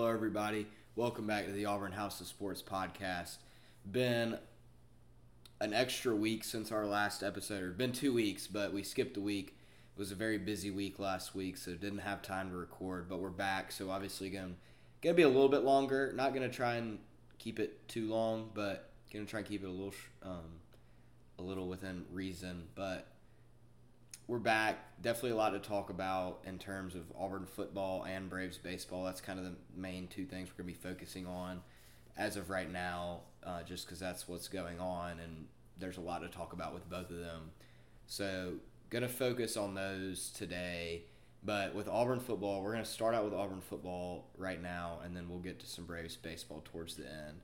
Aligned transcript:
Hello, 0.00 0.10
everybody. 0.10 0.66
Welcome 0.96 1.26
back 1.26 1.44
to 1.44 1.52
the 1.52 1.66
Auburn 1.66 1.92
House 1.92 2.22
of 2.22 2.26
Sports 2.26 2.62
podcast. 2.62 3.36
Been 3.92 4.38
an 5.60 5.74
extra 5.74 6.16
week 6.16 6.42
since 6.42 6.72
our 6.72 6.86
last 6.86 7.22
episode, 7.22 7.62
or 7.62 7.70
been 7.72 7.92
two 7.92 8.14
weeks, 8.14 8.46
but 8.46 8.72
we 8.72 8.82
skipped 8.82 9.18
a 9.18 9.20
week. 9.20 9.58
It 9.94 9.98
was 9.98 10.10
a 10.10 10.14
very 10.14 10.38
busy 10.38 10.70
week 10.70 10.98
last 10.98 11.34
week, 11.34 11.58
so 11.58 11.74
didn't 11.74 11.98
have 11.98 12.22
time 12.22 12.48
to 12.48 12.56
record. 12.56 13.10
But 13.10 13.18
we're 13.18 13.28
back, 13.28 13.70
so 13.70 13.90
obviously 13.90 14.30
going 14.30 14.56
gonna 15.02 15.12
be 15.12 15.20
a 15.20 15.28
little 15.28 15.50
bit 15.50 15.64
longer. 15.64 16.14
Not 16.16 16.32
gonna 16.32 16.48
try 16.48 16.76
and 16.76 16.98
keep 17.38 17.60
it 17.60 17.86
too 17.86 18.08
long, 18.08 18.52
but 18.54 18.88
gonna 19.12 19.26
try 19.26 19.40
and 19.40 19.48
keep 19.50 19.62
it 19.62 19.68
a 19.68 19.70
little 19.70 19.94
um, 20.22 20.60
a 21.38 21.42
little 21.42 21.68
within 21.68 22.06
reason. 22.10 22.68
But 22.74 23.06
we're 24.30 24.38
back. 24.38 25.02
Definitely 25.02 25.32
a 25.32 25.36
lot 25.36 25.50
to 25.50 25.58
talk 25.58 25.90
about 25.90 26.38
in 26.44 26.56
terms 26.56 26.94
of 26.94 27.02
Auburn 27.18 27.46
football 27.46 28.04
and 28.04 28.30
Braves 28.30 28.58
baseball. 28.58 29.04
That's 29.04 29.20
kind 29.20 29.40
of 29.40 29.44
the 29.44 29.56
main 29.74 30.06
two 30.06 30.24
things 30.24 30.48
we're 30.48 30.62
going 30.62 30.72
to 30.72 30.80
be 30.80 30.88
focusing 30.88 31.26
on 31.26 31.62
as 32.16 32.36
of 32.36 32.48
right 32.48 32.70
now, 32.70 33.22
uh, 33.42 33.64
just 33.64 33.86
because 33.86 33.98
that's 33.98 34.28
what's 34.28 34.46
going 34.46 34.78
on, 34.78 35.18
and 35.18 35.46
there's 35.78 35.96
a 35.96 36.00
lot 36.00 36.22
to 36.22 36.28
talk 36.28 36.52
about 36.52 36.72
with 36.72 36.88
both 36.88 37.10
of 37.10 37.16
them. 37.16 37.50
So, 38.06 38.52
going 38.88 39.02
to 39.02 39.08
focus 39.08 39.56
on 39.56 39.74
those 39.74 40.30
today. 40.30 41.06
But 41.42 41.74
with 41.74 41.88
Auburn 41.88 42.20
football, 42.20 42.62
we're 42.62 42.72
going 42.72 42.84
to 42.84 42.90
start 42.90 43.16
out 43.16 43.24
with 43.24 43.34
Auburn 43.34 43.62
football 43.62 44.28
right 44.38 44.62
now, 44.62 45.00
and 45.04 45.16
then 45.16 45.28
we'll 45.28 45.40
get 45.40 45.58
to 45.58 45.66
some 45.66 45.86
Braves 45.86 46.14
baseball 46.14 46.62
towards 46.64 46.94
the 46.94 47.06
end. 47.06 47.40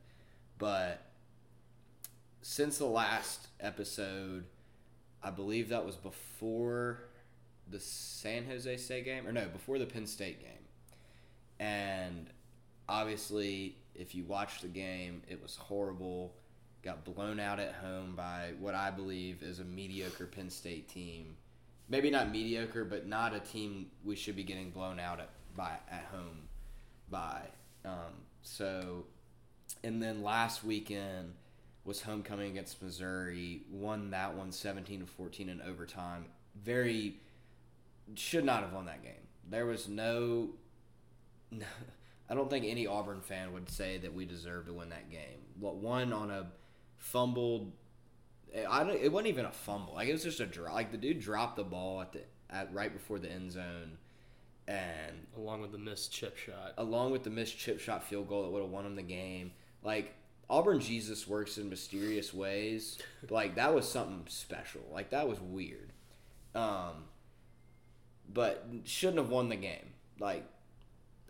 But 0.56 1.04
since 2.42 2.78
the 2.78 2.86
last 2.86 3.48
episode, 3.58 4.44
I 5.22 5.30
believe 5.30 5.70
that 5.70 5.84
was 5.84 5.96
before 5.96 7.00
the 7.68 7.80
San 7.80 8.44
Jose 8.46 8.76
State 8.76 9.04
game, 9.04 9.26
or 9.26 9.32
no, 9.32 9.46
before 9.48 9.78
the 9.78 9.86
Penn 9.86 10.06
State 10.06 10.40
game. 10.40 10.52
And 11.58 12.28
obviously, 12.88 13.76
if 13.94 14.14
you 14.14 14.24
watch 14.24 14.60
the 14.60 14.68
game, 14.68 15.22
it 15.28 15.42
was 15.42 15.56
horrible. 15.56 16.34
Got 16.82 17.04
blown 17.04 17.40
out 17.40 17.58
at 17.58 17.74
home 17.74 18.14
by 18.14 18.52
what 18.60 18.74
I 18.74 18.90
believe 18.90 19.42
is 19.42 19.58
a 19.58 19.64
mediocre 19.64 20.26
Penn 20.26 20.50
State 20.50 20.88
team. 20.88 21.36
Maybe 21.88 22.10
not 22.10 22.30
mediocre, 22.30 22.84
but 22.84 23.06
not 23.06 23.34
a 23.34 23.40
team 23.40 23.86
we 24.04 24.16
should 24.16 24.36
be 24.36 24.44
getting 24.44 24.70
blown 24.70 25.00
out 25.00 25.20
at 25.20 25.30
by 25.56 25.72
at 25.90 26.06
home 26.12 26.48
by. 27.10 27.40
Um, 27.84 28.12
so, 28.42 29.06
and 29.82 30.02
then 30.02 30.22
last 30.22 30.62
weekend 30.62 31.32
was 31.86 32.02
homecoming 32.02 32.50
against 32.50 32.82
Missouri. 32.82 33.62
Won 33.70 34.10
that 34.10 34.34
one 34.34 34.52
17 34.52 35.00
to 35.00 35.06
14 35.06 35.48
in 35.48 35.62
overtime. 35.62 36.26
Very 36.62 37.20
should 38.14 38.44
not 38.44 38.62
have 38.62 38.72
won 38.72 38.86
that 38.86 39.02
game. 39.02 39.12
There 39.48 39.66
was 39.66 39.88
no, 39.88 40.50
no 41.50 41.66
I 42.28 42.34
don't 42.34 42.50
think 42.50 42.64
any 42.64 42.86
Auburn 42.86 43.20
fan 43.20 43.52
would 43.52 43.70
say 43.70 43.98
that 43.98 44.12
we 44.12 44.24
deserved 44.24 44.66
to 44.66 44.72
win 44.72 44.90
that 44.90 45.10
game. 45.10 45.40
What 45.58 45.76
won 45.76 46.12
on 46.12 46.30
a 46.30 46.46
fumbled 46.98 47.72
I 48.68 48.84
don't, 48.84 48.96
it 48.96 49.12
wasn't 49.12 49.28
even 49.28 49.44
a 49.44 49.52
fumble. 49.52 49.94
Like 49.94 50.08
it 50.08 50.12
was 50.12 50.22
just 50.22 50.40
a 50.40 50.46
drop. 50.46 50.74
Like 50.74 50.92
the 50.92 50.98
dude 50.98 51.20
dropped 51.20 51.56
the 51.56 51.64
ball 51.64 52.00
at 52.00 52.12
the 52.12 52.20
at 52.48 52.72
right 52.72 52.92
before 52.92 53.18
the 53.18 53.30
end 53.30 53.52
zone, 53.52 53.98
and 54.68 55.26
along 55.36 55.60
with 55.60 55.72
the 55.72 55.78
missed 55.78 56.12
chip 56.12 56.36
shot, 56.36 56.74
along 56.78 57.10
with 57.10 57.24
the 57.24 57.30
missed 57.30 57.58
chip 57.58 57.80
shot 57.80 58.04
field 58.04 58.28
goal 58.28 58.44
that 58.44 58.50
would 58.50 58.62
have 58.62 58.70
won 58.70 58.86
him 58.86 58.96
the 58.96 59.02
game. 59.02 59.52
Like 59.82 60.14
Auburn 60.48 60.80
Jesus 60.80 61.26
works 61.26 61.58
in 61.58 61.68
mysterious 61.68 62.32
ways. 62.32 62.98
like 63.30 63.56
that 63.56 63.74
was 63.74 63.88
something 63.88 64.24
special. 64.28 64.82
Like 64.92 65.10
that 65.10 65.28
was 65.28 65.40
weird. 65.40 65.92
Um, 66.54 67.04
but 68.32 68.66
shouldn't 68.84 69.18
have 69.18 69.28
won 69.28 69.48
the 69.48 69.56
game. 69.56 69.92
Like 70.18 70.44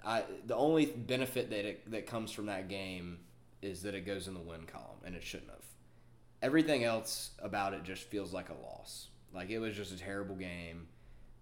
I, 0.05 0.25
the 0.47 0.55
only 0.55 0.87
benefit 0.87 1.51
that 1.51 1.65
it, 1.65 1.91
that 1.91 2.07
comes 2.07 2.31
from 2.31 2.47
that 2.47 2.69
game 2.69 3.19
is 3.63 3.83
that 3.83 3.95
it 3.95 4.07
goes 4.07 4.29
in 4.29 4.35
the 4.35 4.41
win 4.41 4.65
column, 4.67 4.99
and 5.05 5.17
it 5.17 5.25
shouldn't 5.25 5.51
have. 5.51 5.65
Everything 6.43 6.85
else 6.85 7.31
about 7.41 7.75
it 7.75 7.83
just 7.83 8.05
feels 8.05 8.33
like 8.33 8.49
a 8.51 8.55
loss. 8.55 9.09
Like 9.35 9.51
it 9.51 9.59
was 9.59 9.75
just 9.75 9.93
a 9.93 9.99
terrible 9.99 10.37
game. 10.37 10.87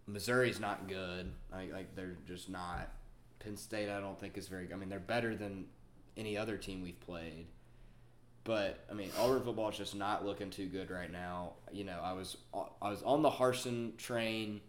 Missouri's 0.06 0.60
not 0.60 0.88
good. 0.88 1.32
Like, 1.52 1.72
like 1.72 1.94
they're 1.94 2.16
just 2.26 2.48
not. 2.48 2.90
Penn 3.38 3.56
State, 3.56 3.90
I 3.90 4.00
don't 4.00 4.18
think 4.18 4.38
is 4.38 4.48
very. 4.48 4.72
I 4.72 4.76
mean, 4.76 4.88
they're 4.88 4.98
better 4.98 5.34
than 5.34 5.66
any 6.16 6.36
other 6.38 6.56
team 6.56 6.82
we've 6.82 7.00
played. 7.00 7.46
But 8.44 8.84
I 8.90 8.94
mean, 8.94 9.10
Auburn 9.18 9.42
football 9.42 9.70
is 9.70 9.78
just 9.78 9.94
not 9.94 10.24
looking 10.24 10.50
too 10.50 10.66
good 10.66 10.90
right 10.90 11.10
now. 11.10 11.54
You 11.72 11.84
know, 11.84 11.98
I 12.02 12.12
was 12.12 12.36
I 12.52 12.90
was 12.90 13.02
on 13.02 13.22
the 13.22 13.30
Harsin 13.30 13.96
train 13.96 14.60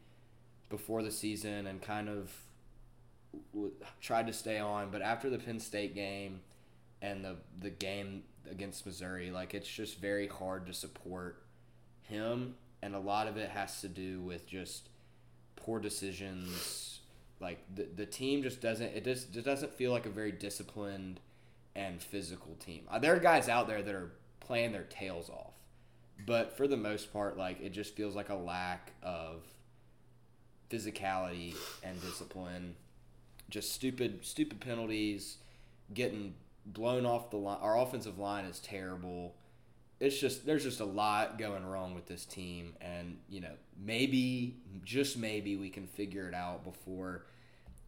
before 0.70 1.04
the 1.04 1.12
season 1.12 1.68
and 1.68 1.82
kind 1.82 2.08
of 2.10 2.32
tried 4.02 4.28
to 4.28 4.34
stay 4.34 4.60
on, 4.60 4.92
but 4.92 5.02
after 5.02 5.30
the 5.30 5.38
Penn 5.38 5.60
State 5.60 5.94
game 5.94 6.40
and 7.02 7.24
the 7.24 7.36
the 7.60 7.70
game 7.70 8.24
against 8.50 8.86
Missouri, 8.86 9.30
like 9.30 9.54
it's 9.54 9.68
just 9.68 10.00
very 10.00 10.28
hard 10.28 10.66
to 10.68 10.74
support 10.74 11.44
him, 12.04 12.56
and 12.82 12.96
a 12.96 13.00
lot 13.00 13.28
of 13.28 13.36
it 13.36 13.50
has 13.50 13.82
to 13.82 13.90
do 13.90 14.22
with 14.22 14.48
just 14.48 14.88
poor 15.58 15.82
decisions. 15.82 17.02
Like 17.42 17.60
the 17.76 17.88
the 17.94 18.06
team 18.06 18.42
just 18.42 18.62
doesn't 18.62 18.96
it 18.96 19.04
just 19.04 19.36
it 19.36 19.44
doesn't 19.44 19.74
feel 19.74 19.92
like 19.92 20.06
a 20.06 20.10
very 20.10 20.32
disciplined 20.32 21.20
and 21.76 22.02
physical 22.02 22.56
team. 22.56 22.84
Uh, 22.90 23.00
there 23.00 23.16
are 23.16 23.20
guys 23.20 23.50
out 23.50 23.68
there 23.68 23.82
that 23.82 23.94
are 23.94 24.12
playing 24.40 24.72
their 24.72 24.84
tails 24.84 25.30
off, 25.30 25.54
but 26.26 26.56
for 26.56 26.68
the 26.68 26.78
most 26.78 27.12
part, 27.12 27.38
like 27.38 27.62
it 27.62 27.70
just 27.70 27.96
feels 27.96 28.16
like 28.16 28.30
a 28.30 28.36
lack 28.36 28.94
of 29.04 29.44
physicality 30.70 31.56
and 31.84 32.00
discipline. 32.02 32.76
Just 33.50 33.74
stupid, 33.74 34.26
stupid 34.26 34.60
penalties, 34.60 35.38
getting 35.94 36.34
blown 36.66 37.06
off 37.06 37.30
the 37.30 37.38
line. 37.38 37.60
Our 37.62 37.78
offensive 37.78 38.18
line 38.18 38.46
is 38.46 38.60
terrible. 38.60 39.36
It's 40.00 40.20
just 40.20 40.46
there's 40.46 40.64
just 40.64 40.80
a 40.80 40.86
lot 40.86 41.38
going 41.38 41.66
wrong 41.66 41.94
with 41.94 42.08
this 42.08 42.26
team, 42.26 42.74
and 42.82 43.18
you 43.30 43.42
know 43.42 43.54
maybe 43.78 44.58
just 44.84 45.18
maybe 45.18 45.56
we 45.56 45.70
can 45.70 45.88
figure 45.88 46.28
it 46.28 46.34
out 46.34 46.64
before 46.64 47.26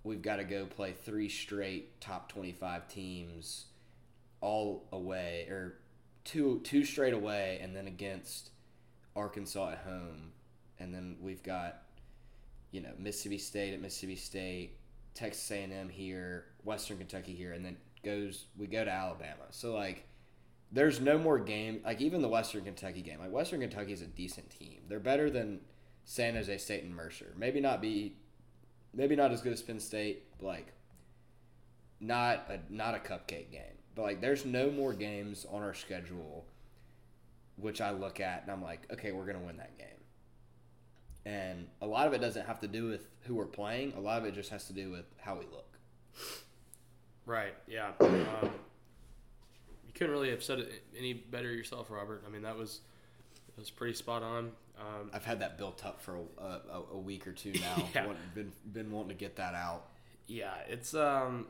we've 0.03 0.21
got 0.21 0.37
to 0.37 0.43
go 0.43 0.65
play 0.65 0.93
three 1.03 1.29
straight 1.29 1.99
top 1.99 2.31
25 2.31 2.87
teams 2.87 3.65
all 4.41 4.87
away 4.91 5.47
or 5.49 5.79
two 6.23 6.59
two 6.63 6.83
straight 6.83 7.13
away 7.13 7.59
and 7.61 7.75
then 7.75 7.87
against 7.87 8.51
Arkansas 9.15 9.71
at 9.71 9.77
home 9.79 10.31
and 10.79 10.93
then 10.93 11.17
we've 11.21 11.43
got 11.43 11.83
you 12.71 12.81
know 12.81 12.91
Mississippi 12.97 13.37
State 13.37 13.73
at 13.73 13.81
Mississippi 13.81 14.15
State, 14.15 14.77
Texas 15.13 15.49
A&M 15.51 15.89
here, 15.89 16.45
Western 16.63 16.97
Kentucky 16.97 17.33
here 17.33 17.53
and 17.53 17.65
then 17.65 17.77
goes 18.03 18.45
we 18.57 18.67
go 18.67 18.85
to 18.85 18.91
Alabama. 18.91 19.45
So 19.51 19.73
like 19.73 20.05
there's 20.71 20.99
no 20.99 21.17
more 21.17 21.39
game 21.39 21.81
like 21.85 22.01
even 22.01 22.21
the 22.21 22.29
Western 22.29 22.63
Kentucky 22.63 23.01
game. 23.01 23.19
Like 23.19 23.31
Western 23.31 23.61
Kentucky 23.61 23.93
is 23.93 24.01
a 24.01 24.07
decent 24.07 24.49
team. 24.49 24.81
They're 24.87 24.99
better 24.99 25.29
than 25.29 25.61
San 26.05 26.35
Jose 26.35 26.57
State 26.57 26.83
and 26.83 26.95
Mercer. 26.95 27.33
Maybe 27.37 27.59
not 27.59 27.81
be 27.81 28.17
maybe 28.93 29.15
not 29.15 29.31
as 29.31 29.41
good 29.41 29.53
as 29.53 29.61
Penn 29.61 29.79
State, 29.79 30.23
but 30.39 30.47
like 30.47 30.73
not 31.99 32.49
a 32.49 32.73
not 32.73 32.95
a 32.95 32.99
cupcake 32.99 33.51
game. 33.51 33.77
But 33.97 34.03
like, 34.03 34.21
there's 34.21 34.45
no 34.45 34.69
more 34.69 34.93
games 34.93 35.47
on 35.51 35.63
our 35.63 35.73
schedule, 35.73 36.45
which 37.55 37.81
I 37.81 37.89
look 37.89 38.19
at 38.19 38.43
and 38.43 38.51
I'm 38.51 38.61
like, 38.61 38.85
okay, 38.93 39.11
we're 39.11 39.25
gonna 39.25 39.43
win 39.43 39.57
that 39.57 39.75
game. 39.75 39.87
And 41.25 41.67
a 41.81 41.87
lot 41.87 42.05
of 42.05 42.13
it 42.13 42.21
doesn't 42.21 42.45
have 42.45 42.59
to 42.59 42.67
do 42.67 42.85
with 42.85 43.07
who 43.23 43.33
we're 43.33 43.45
playing. 43.45 43.93
A 43.97 43.99
lot 43.99 44.19
of 44.19 44.25
it 44.25 44.35
just 44.35 44.51
has 44.51 44.67
to 44.67 44.73
do 44.73 44.91
with 44.91 45.05
how 45.17 45.33
we 45.33 45.45
look. 45.51 45.79
Right. 47.25 47.55
Yeah. 47.67 47.91
Um, 47.99 48.51
you 49.85 49.93
couldn't 49.95 50.11
really 50.11 50.29
have 50.29 50.43
said 50.43 50.59
it 50.59 50.83
any 50.97 51.13
better 51.13 51.51
yourself, 51.51 51.89
Robert. 51.89 52.23
I 52.25 52.29
mean, 52.29 52.43
that 52.43 52.55
was 52.55 52.81
that 53.47 53.59
was 53.61 53.71
pretty 53.71 53.95
spot 53.95 54.21
on. 54.21 54.51
Um, 54.79 55.09
I've 55.11 55.25
had 55.25 55.39
that 55.39 55.57
built 55.57 55.83
up 55.83 55.99
for 56.01 56.19
a, 56.39 56.43
a, 56.43 56.83
a 56.93 56.97
week 56.97 57.25
or 57.25 57.31
two 57.31 57.51
now. 57.59 57.83
yeah. 57.95 58.13
been 58.35 58.53
been 58.71 58.91
wanting 58.91 59.09
to 59.09 59.15
get 59.15 59.37
that 59.37 59.55
out. 59.55 59.87
Yeah, 60.27 60.53
it's 60.69 60.93
um 60.93 61.47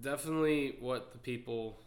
definitely 0.00 0.76
what 0.80 1.12
the 1.12 1.18
people 1.18 1.78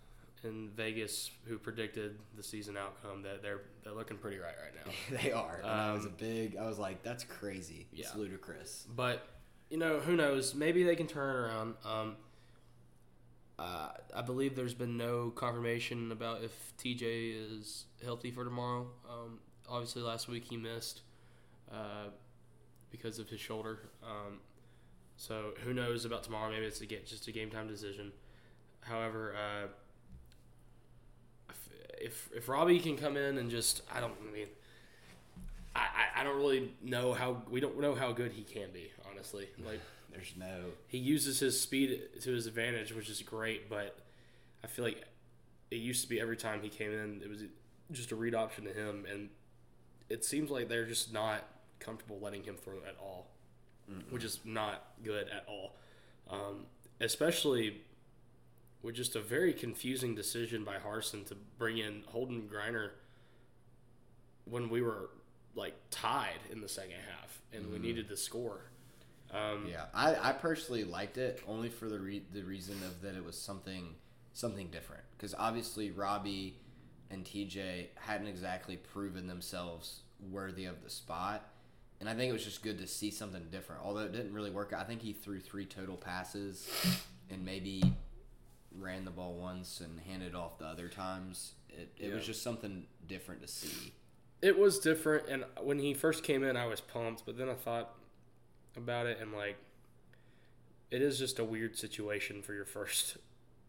in 0.44 0.70
Vegas 0.76 1.32
who 1.46 1.58
predicted 1.58 2.18
the 2.36 2.44
season 2.44 2.78
outcome 2.78 3.24
that 3.24 3.42
they're 3.42 3.62
they're 3.84 3.94
looking 3.94 4.18
pretty 4.18 4.38
right 4.38 4.56
right 4.64 4.86
now. 4.86 5.18
they 5.22 5.32
are. 5.32 5.62
Um, 5.64 5.70
I 5.70 5.94
was 5.94 6.06
a 6.06 6.10
big. 6.10 6.58
I 6.58 6.66
was 6.68 6.80
like, 6.80 7.04
that's 7.04 7.24
crazy. 7.24 7.88
Yeah. 7.92 8.06
It's 8.06 8.16
ludicrous. 8.16 8.86
But 8.96 9.28
you 9.70 9.78
know, 9.78 10.00
who 10.00 10.16
knows? 10.16 10.56
Maybe 10.56 10.84
they 10.84 10.96
can 10.96 11.08
turn 11.08 11.36
it 11.36 11.40
around. 11.40 11.76
Um, 11.86 12.16
uh, 13.58 13.90
I 14.16 14.22
believe 14.22 14.56
there's 14.56 14.74
been 14.74 14.96
no 14.96 15.32
confirmation 15.32 16.12
about 16.12 16.44
if 16.44 16.74
TJ 16.78 17.58
is 17.58 17.86
healthy 18.04 18.32
for 18.32 18.46
tomorrow. 18.46 18.88
Um, 19.10 19.40
obviously, 19.68 20.02
last 20.02 20.30
week 20.30 20.46
he 20.46 20.56
missed 20.56 21.02
uh, 21.72 22.08
because 22.90 23.20
of 23.20 23.30
his 23.30 23.42
shoulder. 23.42 23.90
Um, 24.02 24.40
so 25.20 25.52
who 25.66 25.74
knows 25.74 26.06
about 26.06 26.24
tomorrow? 26.24 26.50
Maybe 26.50 26.66
it's 26.66 26.80
a 26.80 26.86
get 26.86 27.06
just 27.06 27.28
a 27.28 27.32
game 27.32 27.50
time 27.52 27.68
decision. 27.68 28.12
However, 28.82 29.36
uh, 29.36 29.68
if 32.00 32.30
if 32.34 32.48
Robbie 32.48 32.80
can 32.80 32.98
come 32.98 33.18
in 33.18 33.38
and 33.38 33.52
just 33.52 33.82
I 33.94 34.00
don't 34.00 34.14
I 34.28 34.34
mean 34.34 34.48
I, 35.76 36.22
I 36.22 36.24
don't 36.24 36.38
really 36.38 36.72
know 36.82 37.14
how 37.14 37.44
we 37.50 37.60
don't 37.60 37.80
know 37.80 37.94
how 37.94 38.14
good 38.14 38.32
he 38.32 38.44
can 38.44 38.72
be 38.74 38.92
honestly 39.10 39.50
like 39.66 39.82
There's 40.12 40.34
no. 40.38 40.72
He 40.88 40.98
uses 40.98 41.40
his 41.40 41.60
speed 41.60 42.02
to 42.22 42.32
his 42.32 42.48
advantage, 42.48 42.94
which 42.94 43.10
is 43.10 43.22
great. 43.22 43.70
But 43.70 43.98
I 44.64 44.68
feel 44.68 44.86
like 44.86 45.04
it 45.72 45.78
used 45.78 46.02
to 46.04 46.10
be 46.10 46.20
every 46.20 46.38
time 46.38 46.62
he 46.62 46.70
came 46.70 46.92
in, 46.92 47.22
it 47.24 47.30
was 47.30 47.44
just 47.92 48.12
a 48.12 48.16
read 48.16 48.36
option 48.36 48.66
to 48.66 48.74
him, 48.74 49.06
and 49.12 49.30
it 50.10 50.26
seems 50.26 50.50
like 50.50 50.68
they're 50.68 50.86
just 50.86 51.14
not 51.14 51.44
comfortable 51.80 52.20
letting 52.20 52.44
him 52.44 52.56
throw 52.56 52.78
at 52.88 52.96
all, 53.00 53.28
mm 53.90 54.12
which 54.12 54.24
is 54.24 54.40
not 54.46 54.86
good 55.04 55.28
at 55.30 55.46
all. 55.48 55.76
Um, 56.30 56.66
especially 57.00 57.82
with 58.82 58.96
just 58.96 59.16
a 59.16 59.22
very 59.22 59.54
confusing 59.54 60.16
decision 60.16 60.64
by 60.64 60.78
Harsin 60.78 61.26
to 61.28 61.36
bring 61.58 61.78
in 61.80 62.04
Holden 62.08 62.50
Geriner 62.52 62.92
when 64.46 64.70
we 64.70 64.82
were 64.82 65.10
like 65.56 65.74
tied 65.92 66.40
in 66.52 66.62
the 66.62 66.70
second 66.70 66.98
half 67.10 67.42
and 67.54 67.66
mm 67.66 67.72
we 67.74 67.80
needed 67.80 68.08
to 68.10 68.18
score. 68.18 68.62
Um, 69.32 69.68
yeah, 69.70 69.86
I, 69.94 70.30
I 70.30 70.32
personally 70.34 70.84
liked 70.84 71.18
it 71.18 71.44
only 71.48 71.70
for 71.70 71.88
the 71.88 72.00
re- 72.00 72.24
the 72.34 72.42
reason 72.44 72.76
of 72.86 73.02
that 73.02 73.16
it 73.16 73.24
was 73.24 73.38
something 73.40 73.96
something 74.34 74.68
different 74.68 75.04
because 75.18 75.36
obviously 75.38 75.92
Robbie 75.92 76.56
and 77.12 77.26
TJ 77.26 77.88
hadn't 77.96 78.28
exactly 78.28 78.78
proven 78.78 79.28
themselves 79.28 80.02
worthy 80.32 80.66
of 80.66 80.84
the 80.84 80.90
spot. 80.90 81.48
And 82.00 82.08
I 82.08 82.14
think 82.16 82.30
it 82.30 82.34
was 82.34 82.46
just 82.46 82.64
good 82.64 82.78
to 82.80 82.88
see 82.88 83.12
something 83.12 83.44
different. 83.52 83.82
Although 83.84 84.02
it 84.02 84.14
didn't 84.14 84.34
really 84.34 84.52
work 84.52 84.72
out. 84.74 84.82
I 84.82 84.84
think 84.86 85.02
he 85.02 85.14
threw 85.14 85.40
three 85.40 85.66
total 85.66 85.98
passes 85.98 86.70
and 87.30 87.44
maybe 87.44 87.84
ran 88.78 89.04
the 89.04 89.12
ball 89.12 89.34
once 89.34 89.82
and 89.82 90.00
handed 90.00 90.34
off 90.34 90.58
the 90.60 90.66
other 90.66 90.88
times. 90.88 91.54
It, 91.70 91.92
it 91.98 92.10
yeah. 92.10 92.16
was 92.16 92.26
just 92.26 92.42
something 92.42 92.86
different 93.08 93.42
to 93.42 93.48
see. 93.48 93.94
It 94.42 94.58
was 94.58 94.80
different. 94.80 95.28
And 95.28 95.44
when 95.62 95.80
he 95.80 95.94
first 95.94 96.24
came 96.24 96.44
in, 96.44 96.56
I 96.56 96.68
was 96.68 96.80
pumped. 96.80 97.26
But 97.26 97.38
then 97.38 97.50
I 97.50 97.56
thought 97.56 97.96
about 98.78 99.06
it 99.06 99.20
and, 99.20 99.34
like, 99.34 99.58
it 100.92 101.02
is 101.02 101.20
just 101.20 101.38
a 101.38 101.44
weird 101.44 101.78
situation 101.78 102.42
for 102.42 102.54
your 102.54 102.66
first 102.66 103.18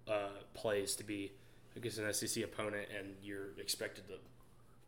uh, 0.08 0.28
plays 0.54 0.94
to 0.96 1.04
be 1.04 1.32
against 1.76 1.98
an 1.98 2.12
SEC 2.12 2.42
opponent 2.42 2.88
and 2.96 3.14
you're 3.22 3.50
expected 3.58 4.08
to 4.08 4.14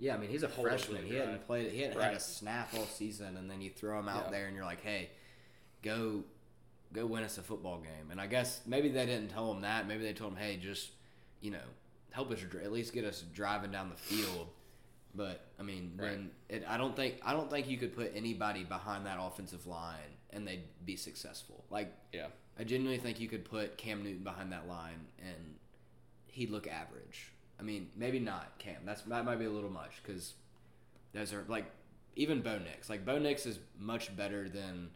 yeah, 0.03 0.17
I 0.17 0.19
mean 0.19 0.31
he's 0.31 0.43
a 0.43 0.49
freshman. 0.49 1.07
He 1.07 1.15
hadn't 1.15 1.47
played. 1.47 1.71
He 1.71 1.83
hadn't 1.83 1.97
right. 1.97 2.07
had 2.07 2.17
a 2.17 2.21
snap 2.21 2.75
all 2.77 2.87
season, 2.87 3.37
and 3.37 3.49
then 3.49 3.61
you 3.61 3.71
throw 3.71 4.01
him 4.01 4.09
out 4.09 4.25
yeah. 4.25 4.31
there, 4.33 4.47
and 4.47 4.57
you're 4.57 4.65
like, 4.65 4.83
"Hey, 4.83 5.11
go, 5.81 6.25
go 6.93 7.07
win 7.07 7.23
us 7.23 7.39
a 7.39 7.43
football 7.43 7.79
game." 7.79 8.11
And 8.11 8.21
I 8.21 8.27
guess 8.27 8.63
maybe 8.67 8.89
they 8.89 9.07
didn't 9.07 9.29
tell 9.29 9.53
him 9.53 9.61
that. 9.61 9.87
Maybe 9.87 10.03
they 10.03 10.13
told 10.13 10.33
him, 10.33 10.39
"Hey, 10.39 10.57
just 10.57 10.91
you 11.41 11.53
know, 11.53 11.63
help 12.11 12.33
us 12.33 12.41
at 12.43 12.73
least 12.73 12.93
get 12.93 13.05
us 13.05 13.23
driving 13.33 13.71
down 13.71 13.91
the 13.91 13.97
field." 13.97 14.49
But 15.15 15.47
I 15.61 15.63
mean, 15.63 15.93
right. 15.97 16.11
when 16.11 16.31
it, 16.49 16.65
I 16.67 16.79
don't 16.79 16.97
think 16.97 17.21
I 17.25 17.33
don't 17.33 17.49
think 17.49 17.69
you 17.69 17.79
could 17.79 17.95
put 17.95 18.11
anybody 18.13 18.65
behind 18.65 19.07
that 19.07 19.19
offensive 19.21 19.69
line 19.69 20.19
and 20.31 20.49
they'd 20.49 20.65
be 20.85 20.97
successful. 20.97 21.63
Like, 21.71 21.93
yeah, 22.13 22.27
I 22.59 22.65
genuinely 22.65 22.99
think 22.99 23.21
you 23.21 23.29
could 23.29 23.45
put 23.45 23.79
Cam 23.79 24.03
Newton 24.03 24.25
behind 24.25 24.51
that 24.51 24.67
line 24.67 25.07
and 25.21 25.55
he'd 26.27 26.51
look 26.51 26.67
average. 26.67 27.31
I 27.63 27.65
mean, 27.65 27.91
maybe 27.95 28.19
not 28.19 28.59
Cam. 28.59 28.79
That's 28.85 29.03
that 29.03 29.25
might 29.25 29.39
be 29.39 29.45
a 29.45 29.51
little 29.51 29.71
much 29.71 30.03
because 30.03 30.35
those 31.15 31.33
are 31.33 31.45
like 31.47 31.67
even 32.17 32.43
Bo 32.43 32.59
Nix. 32.59 32.91
Like 32.91 33.07
Bo 33.07 33.21
Nix 33.21 33.47
is 33.47 33.61
much 33.79 34.15
better 34.17 34.49
than 34.49 34.91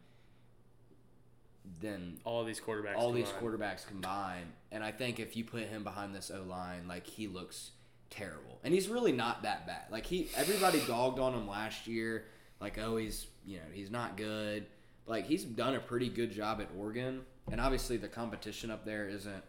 than 1.81 2.19
all 2.25 2.45
these 2.45 2.61
quarterbacks. 2.61 2.97
All 2.97 3.13
combined. 3.13 3.27
these 3.27 3.33
quarterbacks 3.41 3.87
combined, 3.87 4.53
and 4.73 4.83
I 4.83 4.91
think 4.91 5.21
if 5.21 5.37
you 5.37 5.45
put 5.45 5.63
him 5.63 5.85
behind 5.85 6.13
this 6.13 6.29
O 6.35 6.43
line, 6.43 6.89
like 6.89 7.07
he 7.07 7.29
looks 7.29 7.71
terrible, 8.11 8.59
and 8.65 8.75
he's 8.75 8.89
really 8.89 9.13
not 9.13 9.45
that 9.45 9.69
bad. 9.69 9.85
Like 9.93 10.07
he, 10.07 10.29
everybody 10.37 10.81
dogged 10.89 11.21
on 11.21 11.35
him 11.35 11.49
last 11.49 11.87
year. 11.87 12.25
Like 12.61 12.79
oh, 12.79 12.97
he's 12.97 13.29
you 13.47 13.59
know 13.59 13.65
he's 13.73 13.93
not 13.93 14.17
good. 14.17 14.67
Like 15.07 15.27
he's 15.27 15.45
done 15.45 15.77
a 15.77 15.81
pretty 15.81 16.09
good 16.09 16.33
job 16.33 16.61
at 16.61 16.69
Oregon, 16.77 17.21
and 17.49 17.61
obviously 17.61 17.97
the 17.97 18.09
competition 18.09 18.73
up 18.73 18.85
there 18.85 19.07
isn't 19.07 19.45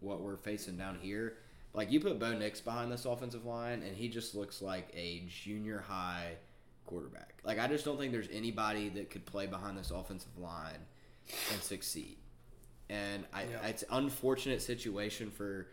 what 0.00 0.22
we're 0.22 0.38
facing 0.38 0.78
down 0.78 0.98
here. 1.02 1.34
Like 1.74 1.92
you 1.92 2.00
put 2.00 2.18
Bo 2.18 2.32
Nix 2.34 2.60
behind 2.60 2.90
this 2.90 3.04
offensive 3.04 3.44
line, 3.44 3.82
and 3.82 3.96
he 3.96 4.08
just 4.08 4.34
looks 4.34 4.62
like 4.62 4.88
a 4.94 5.24
junior 5.28 5.84
high 5.86 6.36
quarterback. 6.86 7.34
Like 7.44 7.58
I 7.58 7.68
just 7.68 7.84
don't 7.84 7.98
think 7.98 8.12
there's 8.12 8.28
anybody 8.32 8.88
that 8.90 9.10
could 9.10 9.26
play 9.26 9.46
behind 9.46 9.78
this 9.78 9.90
offensive 9.90 10.36
line 10.38 10.80
and 11.52 11.62
succeed. 11.62 12.16
And 12.88 13.24
I, 13.32 13.42
yeah. 13.42 13.66
it's 13.66 13.84
unfortunate 13.90 14.62
situation 14.62 15.30
for 15.30 15.68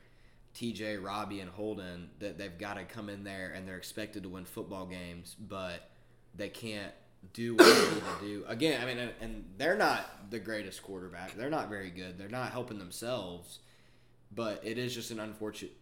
TJ, 0.53 1.03
Robbie, 1.03 1.39
and 1.39 1.50
Holden 1.50 2.09
that 2.19 2.38
they've 2.38 2.57
got 2.57 2.75
to 2.75 2.83
come 2.83 3.09
in 3.09 3.24
there 3.24 3.53
and 3.56 3.68
they're 3.68 3.77
expected 3.77 4.24
to 4.24 4.30
win 4.30 4.45
football 4.45 4.86
games, 4.86 5.36
but 5.39 5.89
they 6.36 6.50
can't 6.50 6.94
do 7.33 7.56
what 7.56 7.65
they 7.65 7.95
need 7.95 8.03
to 8.19 8.25
do. 8.25 8.44
Again, 8.47 8.81
I 8.81 8.86
mean, 8.86 8.97
and, 8.97 9.12
and 9.21 9.45
they're 9.57 9.77
not 9.77 10.30
the 10.30 10.39
greatest 10.39 10.83
quarterback. 10.83 11.36
They're 11.36 11.50
not 11.50 11.69
very 11.69 11.89
good. 11.89 12.18
They're 12.18 12.30
not 12.30 12.51
helping 12.51 12.80
themselves, 12.80 13.59
but 14.33 14.62
it 14.63 14.77
is 14.77 14.94
just 14.94 15.12
an 15.12 15.19
unfortunate 15.19 15.74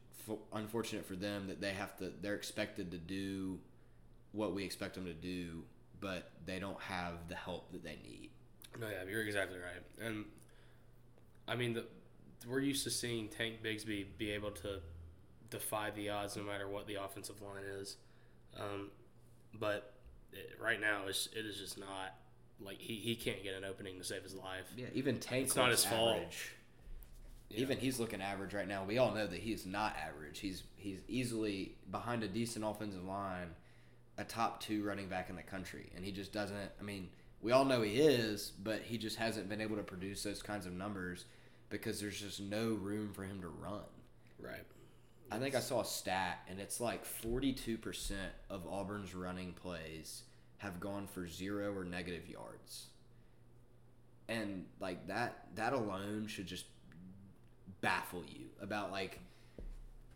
unfortunate 0.53 1.05
for 1.05 1.15
them 1.15 1.47
that 1.47 1.61
they 1.61 1.71
have 1.71 1.97
to 1.97 2.11
they're 2.21 2.35
expected 2.35 2.91
to 2.91 2.97
do 2.97 3.59
what 4.31 4.53
we 4.53 4.63
expect 4.63 4.95
them 4.95 5.05
to 5.05 5.13
do, 5.13 5.63
but 5.99 6.31
they 6.45 6.59
don't 6.59 6.81
have 6.81 7.27
the 7.29 7.35
help 7.35 7.71
that 7.71 7.83
they 7.83 7.97
need. 8.03 8.29
No, 8.79 8.87
yeah, 8.89 9.09
you're 9.09 9.21
exactly 9.21 9.57
right. 9.57 10.07
And 10.07 10.25
I 11.47 11.55
mean, 11.55 11.73
the, 11.73 11.85
we're 12.47 12.59
used 12.59 12.83
to 12.85 12.89
seeing 12.89 13.29
Tank 13.29 13.57
Bigsby 13.63 14.05
be 14.17 14.31
able 14.31 14.51
to 14.51 14.79
defy 15.49 15.91
the 15.91 16.09
odds 16.09 16.35
no 16.35 16.43
matter 16.43 16.67
what 16.67 16.87
the 16.87 16.95
offensive 16.95 17.41
line 17.41 17.63
is. 17.79 17.97
Um, 18.59 18.89
but 19.53 19.93
it, 20.31 20.57
right 20.59 20.81
now, 20.81 21.03
it's, 21.07 21.29
it 21.35 21.45
is 21.45 21.57
just 21.57 21.77
not 21.77 22.15
like 22.59 22.79
he, 22.79 22.95
he 22.95 23.15
can't 23.15 23.43
get 23.43 23.53
an 23.53 23.63
opening 23.63 23.97
to 23.99 24.03
save 24.03 24.23
his 24.23 24.33
life. 24.33 24.65
Yeah, 24.75 24.87
even 24.93 25.19
Tank. 25.19 25.45
It's 25.45 25.55
not 25.55 25.69
his 25.69 25.85
average. 25.85 25.99
fault. 25.99 26.35
Yeah. 27.53 27.61
Even 27.61 27.77
he's 27.77 27.99
looking 27.99 28.21
average 28.21 28.53
right 28.53 28.67
now. 28.67 28.83
We 28.83 28.97
all 28.97 29.13
know 29.13 29.27
that 29.27 29.39
he's 29.39 29.65
not 29.65 29.95
average. 29.95 30.39
He's 30.39 30.63
he's 30.75 30.99
easily 31.07 31.75
behind 31.91 32.23
a 32.23 32.27
decent 32.27 32.65
offensive 32.65 33.05
line, 33.05 33.49
a 34.17 34.23
top 34.23 34.61
two 34.61 34.83
running 34.83 35.07
back 35.07 35.29
in 35.29 35.35
the 35.35 35.43
country, 35.43 35.91
and 35.95 36.03
he 36.03 36.11
just 36.11 36.33
doesn't. 36.33 36.71
I 36.79 36.83
mean, 36.83 37.09
we 37.41 37.51
all 37.51 37.65
know 37.65 37.81
he 37.81 37.99
is, 37.99 38.51
but 38.63 38.81
he 38.81 38.97
just 38.97 39.17
hasn't 39.17 39.49
been 39.49 39.61
able 39.61 39.75
to 39.75 39.83
produce 39.83 40.23
those 40.23 40.41
kinds 40.41 40.65
of 40.65 40.73
numbers 40.73 41.25
because 41.69 41.99
there's 41.99 42.19
just 42.19 42.41
no 42.41 42.69
room 42.69 43.11
for 43.13 43.23
him 43.23 43.41
to 43.41 43.47
run. 43.47 43.81
Right. 44.39 44.63
I 45.31 45.39
think 45.39 45.55
I 45.55 45.59
saw 45.59 45.81
a 45.81 45.85
stat, 45.85 46.39
and 46.47 46.59
it's 46.59 46.79
like 46.79 47.03
42% 47.05 48.13
of 48.51 48.67
Auburn's 48.67 49.15
running 49.15 49.53
plays 49.53 50.23
have 50.57 50.79
gone 50.79 51.07
for 51.07 51.27
zero 51.27 51.73
or 51.75 51.83
negative 51.83 52.29
yards. 52.29 52.87
And 54.29 54.65
like 54.79 55.07
that, 55.07 55.47
that 55.55 55.73
alone 55.73 56.27
should 56.27 56.45
just 56.45 56.65
baffle 57.83 58.23
you 58.27 58.45
about 58.61 58.91
like 58.91 59.19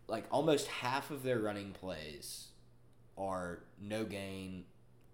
like 0.08 0.24
almost 0.30 0.66
half 0.68 1.10
of 1.10 1.22
their 1.22 1.38
running 1.38 1.72
plays 1.72 2.48
are 3.18 3.60
no 3.80 4.04
gain 4.04 4.64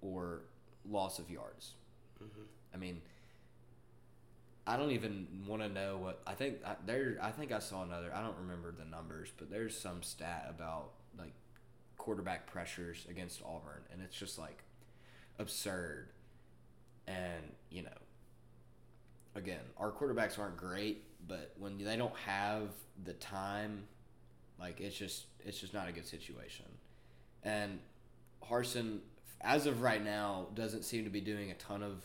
or 0.01 0.43
loss 0.89 1.19
of 1.19 1.29
yards. 1.29 1.73
Mm-hmm. 2.23 2.43
I 2.73 2.77
mean, 2.77 3.03
I 4.67 4.77
don't 4.77 4.93
even 4.93 5.27
want 5.49 5.63
to 5.63 5.69
know 5.69 5.97
what 5.97 6.23
I 6.27 6.35
think. 6.35 6.59
I, 6.65 6.77
there, 6.87 7.19
I 7.21 7.33
think 7.33 7.51
I 7.51 7.59
saw 7.59 7.83
another. 7.83 8.13
I 8.15 8.23
don't 8.23 8.37
remember 8.39 8.73
the 8.73 8.85
numbers, 8.85 9.31
but 9.37 9.51
there's 9.51 9.77
some 9.77 10.03
stat 10.03 10.47
about 10.49 10.93
like 11.19 11.35
quarterback 11.99 12.47
pressures 12.47 13.05
against 13.11 13.43
Auburn, 13.43 13.83
and 13.93 14.01
it's 14.01 14.17
just 14.17 14.39
like 14.39 14.63
absurd. 15.41 16.11
And 17.09 17.53
you 17.69 17.83
know, 17.83 17.91
again, 19.35 19.61
our 19.79 19.91
quarterbacks 19.91 20.39
aren't 20.39 20.57
great, 20.57 21.05
but 21.27 21.55
when 21.59 21.79
they 21.79 21.97
don't 21.97 22.17
have 22.27 22.71
the 23.05 23.15
time, 23.15 23.85
like 24.59 24.81
it's 24.81 24.97
just 24.97 25.25
it's 25.45 25.59
just 25.59 25.75
not 25.75 25.89
a 25.89 25.93
good 25.93 26.07
situation. 26.07 26.67
And 27.43 27.81
Harsin, 28.43 29.01
as 29.41 29.67
of 29.67 29.83
right 29.83 30.03
now, 30.03 30.47
doesn't 30.55 30.85
seem 30.85 31.05
to 31.05 31.11
be 31.11 31.21
doing 31.21 31.51
a 31.51 31.55
ton 31.55 31.83
of 31.83 32.05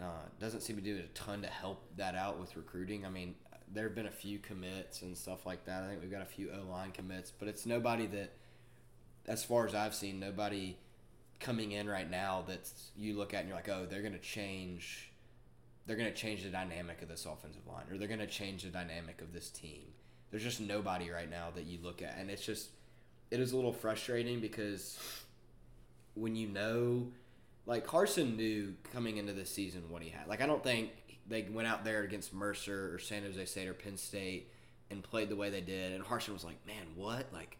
uh, 0.00 0.26
doesn't 0.40 0.60
seem 0.60 0.76
to 0.76 0.82
do 0.82 0.98
a 0.98 1.18
ton 1.18 1.42
to 1.42 1.48
help 1.48 1.84
that 1.96 2.14
out 2.14 2.40
with 2.40 2.56
recruiting. 2.56 3.06
I 3.06 3.10
mean, 3.10 3.34
there 3.72 3.84
have 3.84 3.94
been 3.94 4.06
a 4.06 4.10
few 4.10 4.38
commits 4.38 5.02
and 5.02 5.16
stuff 5.16 5.46
like 5.46 5.64
that. 5.66 5.82
I 5.82 5.88
think 5.88 6.00
we've 6.00 6.10
got 6.10 6.22
a 6.22 6.26
few 6.26 6.50
O 6.50 6.70
line 6.70 6.90
commits, 6.90 7.30
but 7.30 7.48
it's 7.48 7.66
nobody 7.66 8.06
that, 8.08 8.32
as 9.26 9.44
far 9.44 9.66
as 9.66 9.74
I've 9.74 9.94
seen, 9.94 10.20
nobody 10.20 10.76
coming 11.40 11.72
in 11.72 11.88
right 11.88 12.10
now 12.10 12.44
that's 12.46 12.90
you 12.96 13.16
look 13.16 13.34
at 13.34 13.40
and 13.40 13.48
you're 13.48 13.56
like, 13.56 13.68
oh, 13.68 13.86
they're 13.88 14.02
going 14.02 14.14
to 14.14 14.18
change 14.18 15.10
they're 15.86 15.96
going 15.96 16.10
to 16.10 16.16
change 16.16 16.42
the 16.42 16.48
dynamic 16.48 17.02
of 17.02 17.08
this 17.08 17.26
offensive 17.26 17.66
line 17.66 17.84
or 17.90 17.98
they're 17.98 18.08
going 18.08 18.20
to 18.20 18.26
change 18.26 18.62
the 18.62 18.70
dynamic 18.70 19.20
of 19.20 19.32
this 19.32 19.50
team. 19.50 19.82
There's 20.30 20.42
just 20.42 20.60
nobody 20.60 21.10
right 21.10 21.30
now 21.30 21.48
that 21.54 21.64
you 21.64 21.78
look 21.82 22.02
at. 22.02 22.16
And 22.18 22.30
it's 22.30 22.44
just, 22.44 22.70
it 23.30 23.40
is 23.40 23.52
a 23.52 23.56
little 23.56 23.72
frustrating 23.72 24.40
because 24.40 24.98
when 26.14 26.34
you 26.34 26.48
know, 26.48 27.08
like 27.66 27.86
Carson 27.86 28.36
knew 28.36 28.74
coming 28.92 29.16
into 29.16 29.32
this 29.32 29.50
season 29.50 29.82
what 29.88 30.02
he 30.02 30.10
had. 30.10 30.26
Like, 30.26 30.40
I 30.40 30.46
don't 30.46 30.62
think 30.62 30.90
they 31.26 31.42
went 31.42 31.68
out 31.68 31.84
there 31.84 32.02
against 32.02 32.34
Mercer 32.34 32.92
or 32.94 32.98
San 32.98 33.22
Jose 33.22 33.44
State 33.44 33.68
or 33.68 33.74
Penn 33.74 33.96
State 33.96 34.50
and 34.90 35.02
played 35.02 35.28
the 35.28 35.36
way 35.36 35.50
they 35.50 35.60
did. 35.60 35.92
And 35.92 36.04
Carson 36.04 36.34
was 36.34 36.44
like, 36.44 36.66
man, 36.66 36.86
what? 36.94 37.32
Like, 37.32 37.58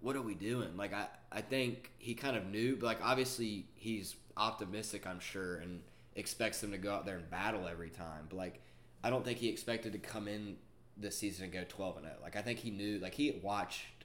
what 0.00 0.16
are 0.16 0.22
we 0.22 0.34
doing? 0.34 0.76
Like, 0.76 0.92
I, 0.92 1.06
I 1.30 1.42
think 1.42 1.90
he 1.98 2.14
kind 2.14 2.36
of 2.36 2.46
knew, 2.46 2.76
but 2.76 2.86
like, 2.86 2.98
obviously 3.02 3.66
he's 3.74 4.16
optimistic, 4.36 5.06
I'm 5.06 5.20
sure. 5.20 5.56
And, 5.56 5.82
expects 6.20 6.60
them 6.60 6.70
to 6.72 6.78
go 6.78 6.92
out 6.92 7.06
there 7.06 7.16
and 7.16 7.28
battle 7.30 7.66
every 7.66 7.90
time. 7.90 8.26
But 8.28 8.36
like, 8.36 8.60
I 9.02 9.10
don't 9.10 9.24
think 9.24 9.38
he 9.38 9.48
expected 9.48 9.92
to 9.92 9.98
come 9.98 10.28
in 10.28 10.56
this 10.96 11.18
season 11.18 11.44
and 11.44 11.52
go 11.52 11.64
twelve 11.68 11.96
and 11.96 12.06
zero. 12.06 12.16
Like 12.22 12.36
I 12.36 12.42
think 12.42 12.60
he 12.60 12.70
knew, 12.70 12.98
like 12.98 13.14
he 13.14 13.38
watched. 13.42 14.04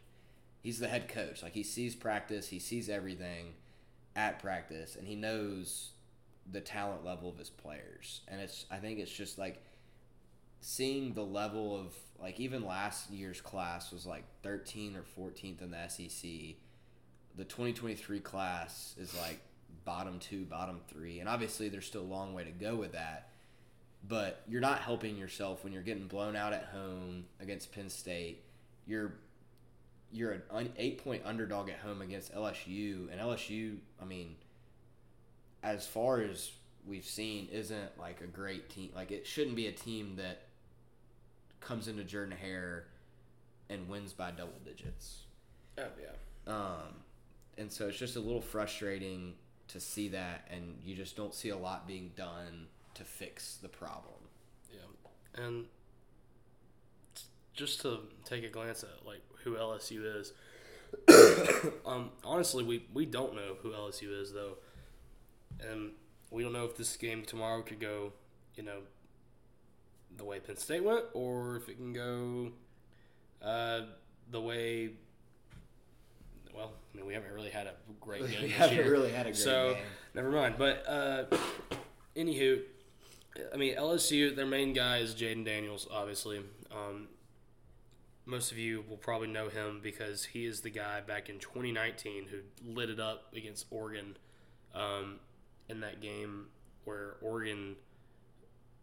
He's 0.62 0.80
the 0.80 0.88
head 0.88 1.08
coach. 1.08 1.44
Like 1.44 1.54
he 1.54 1.62
sees 1.62 1.94
practice, 1.94 2.48
he 2.48 2.58
sees 2.58 2.90
everything 2.90 3.54
at 4.16 4.40
practice, 4.40 4.96
and 4.96 5.08
he 5.08 5.16
knows 5.16 5.92
the 6.52 6.62
talent 6.62 7.06
level 7.06 7.30
of 7.30 7.38
his 7.38 7.50
players. 7.50 8.22
And 8.28 8.42
it's 8.42 8.66
I 8.72 8.78
think 8.78 9.00
it's 9.00 9.12
just 9.12 9.38
like 9.38 9.62
seeing 10.62 11.14
the 11.14 11.24
level 11.24 11.80
of 11.80 11.94
like 12.20 12.40
even 12.40 12.66
last 12.66 13.12
year's 13.12 13.42
class 13.42 13.92
was 13.92 14.06
like 14.06 14.24
13 14.42 14.96
or 14.96 15.04
14th 15.04 15.62
in 15.62 15.72
the 15.72 15.88
SEC. 15.88 16.56
The 17.38 17.44
2023 17.44 18.20
class 18.22 18.96
is 18.98 19.14
like 19.16 19.40
bottom 19.86 20.20
2, 20.20 20.46
bottom 20.46 20.82
3. 20.88 21.20
And 21.20 21.30
obviously 21.30 21.70
there's 21.70 21.86
still 21.86 22.02
a 22.02 22.04
long 22.04 22.34
way 22.34 22.44
to 22.44 22.52
go 22.52 22.76
with 22.76 22.92
that. 22.94 23.30
But 24.08 24.42
you're 24.48 24.62
not 24.62 24.80
helping 24.80 25.18
yourself 25.18 25.64
when 25.64 25.74
you're 25.74 25.82
getting 25.82 26.08
blown 26.08 26.36
out 26.36 26.54
at 26.54 26.66
home 26.66 27.26
against 27.40 27.72
Penn 27.72 27.90
State. 27.90 28.44
You're 28.86 29.14
you're 30.12 30.44
an 30.52 30.72
8 30.78 31.04
point 31.04 31.24
underdog 31.26 31.70
at 31.70 31.78
home 31.78 32.02
against 32.02 32.34
LSU 32.34 33.12
and 33.12 33.20
LSU, 33.20 33.78
I 34.02 34.06
mean, 34.06 34.36
as 35.64 35.86
far 35.88 36.22
as 36.22 36.52
we've 36.86 37.06
seen 37.06 37.48
isn't 37.52 37.98
like 38.00 38.22
a 38.22 38.28
great 38.28 38.70
team. 38.70 38.92
Like 38.96 39.12
it 39.12 39.26
shouldn't 39.26 39.56
be 39.56 39.68
a 39.68 39.72
team 39.72 40.16
that 40.18 40.44
comes 41.60 41.88
into 41.88 42.04
Jordan 42.04 42.38
Hare 42.40 42.86
and 43.70 43.90
wins 43.90 44.14
by 44.14 44.32
double 44.32 44.60
digits. 44.64 45.24
Oh 45.78 45.84
yeah. 46.00 46.54
Um, 46.54 47.02
and 47.58 47.72
so 47.72 47.88
it's 47.88 47.98
just 47.98 48.16
a 48.16 48.20
little 48.20 48.42
frustrating 48.42 49.34
to 49.68 49.80
see 49.80 50.10
that, 50.10 50.48
and 50.52 50.78
you 50.84 50.96
just 50.96 51.16
don't 51.16 51.34
see 51.34 51.50
a 51.50 51.58
lot 51.58 51.88
being 51.88 52.12
done 52.16 52.68
to 52.94 53.04
fix 53.04 53.58
the 53.58 53.70
problem. 53.70 54.30
Yeah, 54.72 55.44
and 55.44 55.66
just 57.54 57.82
to 57.82 58.00
take 58.26 58.44
a 58.44 58.50
glance 58.50 58.84
at 58.84 59.06
like 59.06 59.22
who 59.44 59.56
LSU 59.56 60.20
is. 60.20 60.34
um, 61.86 62.12
honestly, 62.24 62.64
we 62.64 62.86
we 62.94 63.06
don't 63.06 63.36
know 63.36 63.56
who 63.62 63.72
LSU 63.72 64.22
is 64.22 64.34
though, 64.34 64.58
and 65.60 65.92
we 66.32 66.44
don't 66.44 66.54
know 66.54 66.66
if 66.66 66.78
this 66.78 66.96
game 66.98 67.24
tomorrow 67.24 67.62
could 67.62 67.80
go, 67.80 68.14
you 68.56 68.64
know, 68.64 68.80
the 70.18 70.26
way 70.26 70.40
Penn 70.40 70.58
State 70.58 70.84
went, 70.84 71.06
or 71.14 71.58
if 71.58 71.70
it 71.70 71.78
can 71.78 71.94
go 71.94 72.52
uh, 73.42 73.82
the 74.30 74.42
way. 74.42 74.92
Well, 76.56 76.72
I 76.94 76.98
mean, 76.98 77.06
we 77.06 77.14
haven't 77.14 77.34
really 77.34 77.50
had 77.50 77.68
a 77.68 77.74
great 78.00 78.22
game 78.30 78.44
we 78.44 78.50
haven't 78.50 78.78
year, 78.78 78.92
really 78.92 79.12
had 79.12 79.28
a 79.28 79.32
great 79.32 79.38
so 79.38 79.74
game. 79.74 79.84
never 80.14 80.32
mind. 80.32 80.56
But 80.58 80.84
uh, 80.88 81.24
anywho, 82.16 82.62
I 83.54 83.58
mean 83.58 83.76
LSU, 83.76 84.36
their 84.36 84.46
main 84.46 84.74
guy 84.74 85.00
is 85.00 85.14
Jayden 85.14 85.46
Daniels, 85.46 85.88
obviously. 85.92 86.40
Um, 86.72 87.08
most 88.26 88.52
of 88.52 88.58
you 88.58 88.84
will 88.90 88.98
probably 88.98 89.28
know 89.28 89.50
him 89.50 89.80
because 89.84 90.26
he 90.26 90.46
is 90.46 90.62
the 90.62 90.70
guy 90.70 91.02
back 91.02 91.30
in 91.30 91.40
2019 91.40 92.28
who 92.28 92.38
lit 92.72 92.90
it 92.90 93.00
up 93.00 93.34
against 93.36 93.66
Oregon 93.70 94.18
um, 94.74 95.20
in 95.70 95.82
that 95.82 96.02
game 96.02 96.48
where 96.86 97.18
Oregon, 97.22 97.76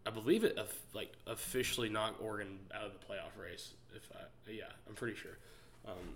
I 0.07 0.11
believe 0.11 0.45
it 0.45 0.59
like 0.95 1.12
officially 1.26 1.88
knocked 1.88 2.23
Oregon 2.23 2.61
out 2.75 2.85
of 2.85 2.93
the 2.93 2.99
playoff 2.99 3.41
race. 3.41 3.73
If 3.95 4.09
I, 4.14 4.50
yeah, 4.50 4.64
I'm 4.88 4.95
pretty 4.95 5.17
sure. 5.17 5.38
Um, 5.87 6.14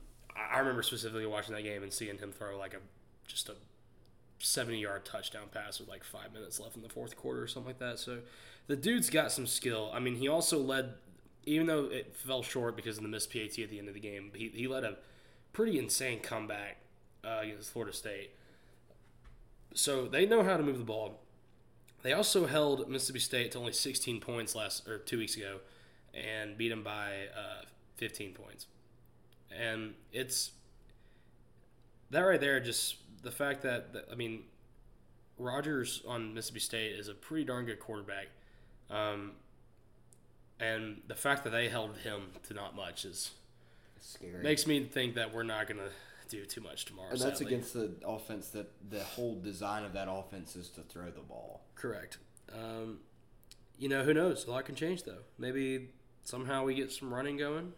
I, 0.53 0.59
remember 0.59 0.83
specifically 0.83 1.27
watching 1.27 1.55
that 1.55 1.63
game 1.63 1.83
and 1.83 1.93
seeing 1.93 2.19
him 2.19 2.33
throw 2.33 2.59
like 2.59 2.75
a 2.75 2.79
just 3.27 3.49
a 3.49 3.55
70 4.39 4.79
yard 4.79 5.05
touchdown 5.05 5.45
pass 5.53 5.81
with 5.81 5.89
like 5.89 6.05
five 6.05 6.33
minutes 6.33 6.61
left 6.61 6.77
in 6.77 6.83
the 6.83 6.89
fourth 6.89 7.17
quarter 7.17 7.43
or 7.43 7.47
something 7.47 7.69
like 7.69 7.79
that. 7.79 7.99
So 7.99 8.19
the 8.67 8.77
dude's 8.77 9.11
got 9.11 9.33
some 9.33 9.47
skill. 9.47 9.91
I 9.93 10.01
mean, 10.01 10.17
he 10.17 10.29
also 10.29 10.59
led, 10.59 10.95
even 11.45 11.67
though 11.67 11.85
it 11.85 12.15
fell 12.15 12.43
short 12.43 12.77
because 12.77 12.97
of 12.97 13.03
the 13.03 13.09
missed 13.09 13.33
PAT 13.33 13.59
at 13.59 13.71
the 13.71 13.79
end 13.79 13.89
of 13.89 13.95
the 13.95 14.01
game, 14.01 14.33
he, 14.35 14.49
he 14.49 14.69
led 14.69 14.85
a 14.85 14.97
pretty 15.53 15.79
insane 15.79 16.21
comeback 16.21 16.79
uh, 17.25 17.41
against 17.43 17.71
Florida 17.71 17.95
State. 17.95 18.31
So 19.75 20.07
they 20.07 20.27
know 20.27 20.43
how 20.43 20.57
to 20.57 20.63
move 20.63 20.79
the 20.79 20.85
ball. 20.85 21.21
They 22.03 22.13
also 22.13 22.47
held 22.47 22.89
Mississippi 22.89 23.19
State 23.19 23.53
to 23.53 23.59
only 23.59 23.73
16 23.73 24.21
points 24.21 24.55
last 24.55 24.87
or 24.87 24.99
two 24.99 25.19
weeks 25.19 25.37
ago, 25.37 25.59
and 26.15 26.57
beat 26.57 26.69
them 26.69 26.83
by 26.83 27.27
uh, 27.37 27.65
15 27.97 28.33
points. 28.33 28.67
And 29.51 29.95
it's 30.13 30.53
that 32.11 32.21
right 32.21 32.41
there. 32.41 32.61
Just 32.61 32.97
the 33.23 33.31
fact 33.31 33.63
that, 33.63 33.93
that 33.93 34.09
I 34.11 34.15
mean, 34.15 34.43
Rogers 35.39 36.03
on 36.07 36.35
Mississippi 36.35 36.61
State 36.61 36.93
is 36.99 37.09
a 37.09 37.15
pretty 37.15 37.45
darn 37.45 37.67
good 37.67 37.81
quarterback, 37.81 38.29
um, 38.91 39.33
and 40.59 41.03
the 41.07 41.15
fact 41.15 41.45
that 41.45 41.51
they 41.51 41.69
held 41.69 41.97
him 41.99 42.23
to 42.49 42.55
not 42.55 42.75
much 42.75 43.05
is 43.05 43.33
scary. 44.01 44.43
makes 44.43 44.67
me 44.67 44.85
think 44.85 45.15
that 45.15 45.35
we're 45.35 45.43
not 45.43 45.67
gonna 45.67 45.91
do 46.29 46.45
too 46.45 46.61
much 46.61 46.87
tomorrow. 46.87 47.11
and 47.11 47.21
that's 47.21 47.39
sadly. 47.39 47.55
against 47.55 47.75
the 47.75 47.93
offense 48.07 48.49
that 48.49 48.71
the 48.91 49.03
whole 49.03 49.39
design 49.41 49.85
of 49.85 49.93
that 49.93 50.09
offense 50.11 50.57
is 50.57 50.69
to 50.71 50.81
throw 50.83 51.11
the 51.11 51.21
ball. 51.21 51.63
Correct. 51.75 52.19
Um, 52.53 53.01
you 53.79 53.89
know, 53.89 54.03
who 54.03 54.15
knows? 54.15 54.47
A 54.47 54.51
lot 54.51 54.65
can 54.65 54.75
change 54.75 55.03
though. 55.05 55.23
Maybe 55.39 55.91
somehow 56.25 56.65
we 56.65 56.75
get 56.75 56.91
some 56.91 57.13
running 57.13 57.37
going. 57.37 57.73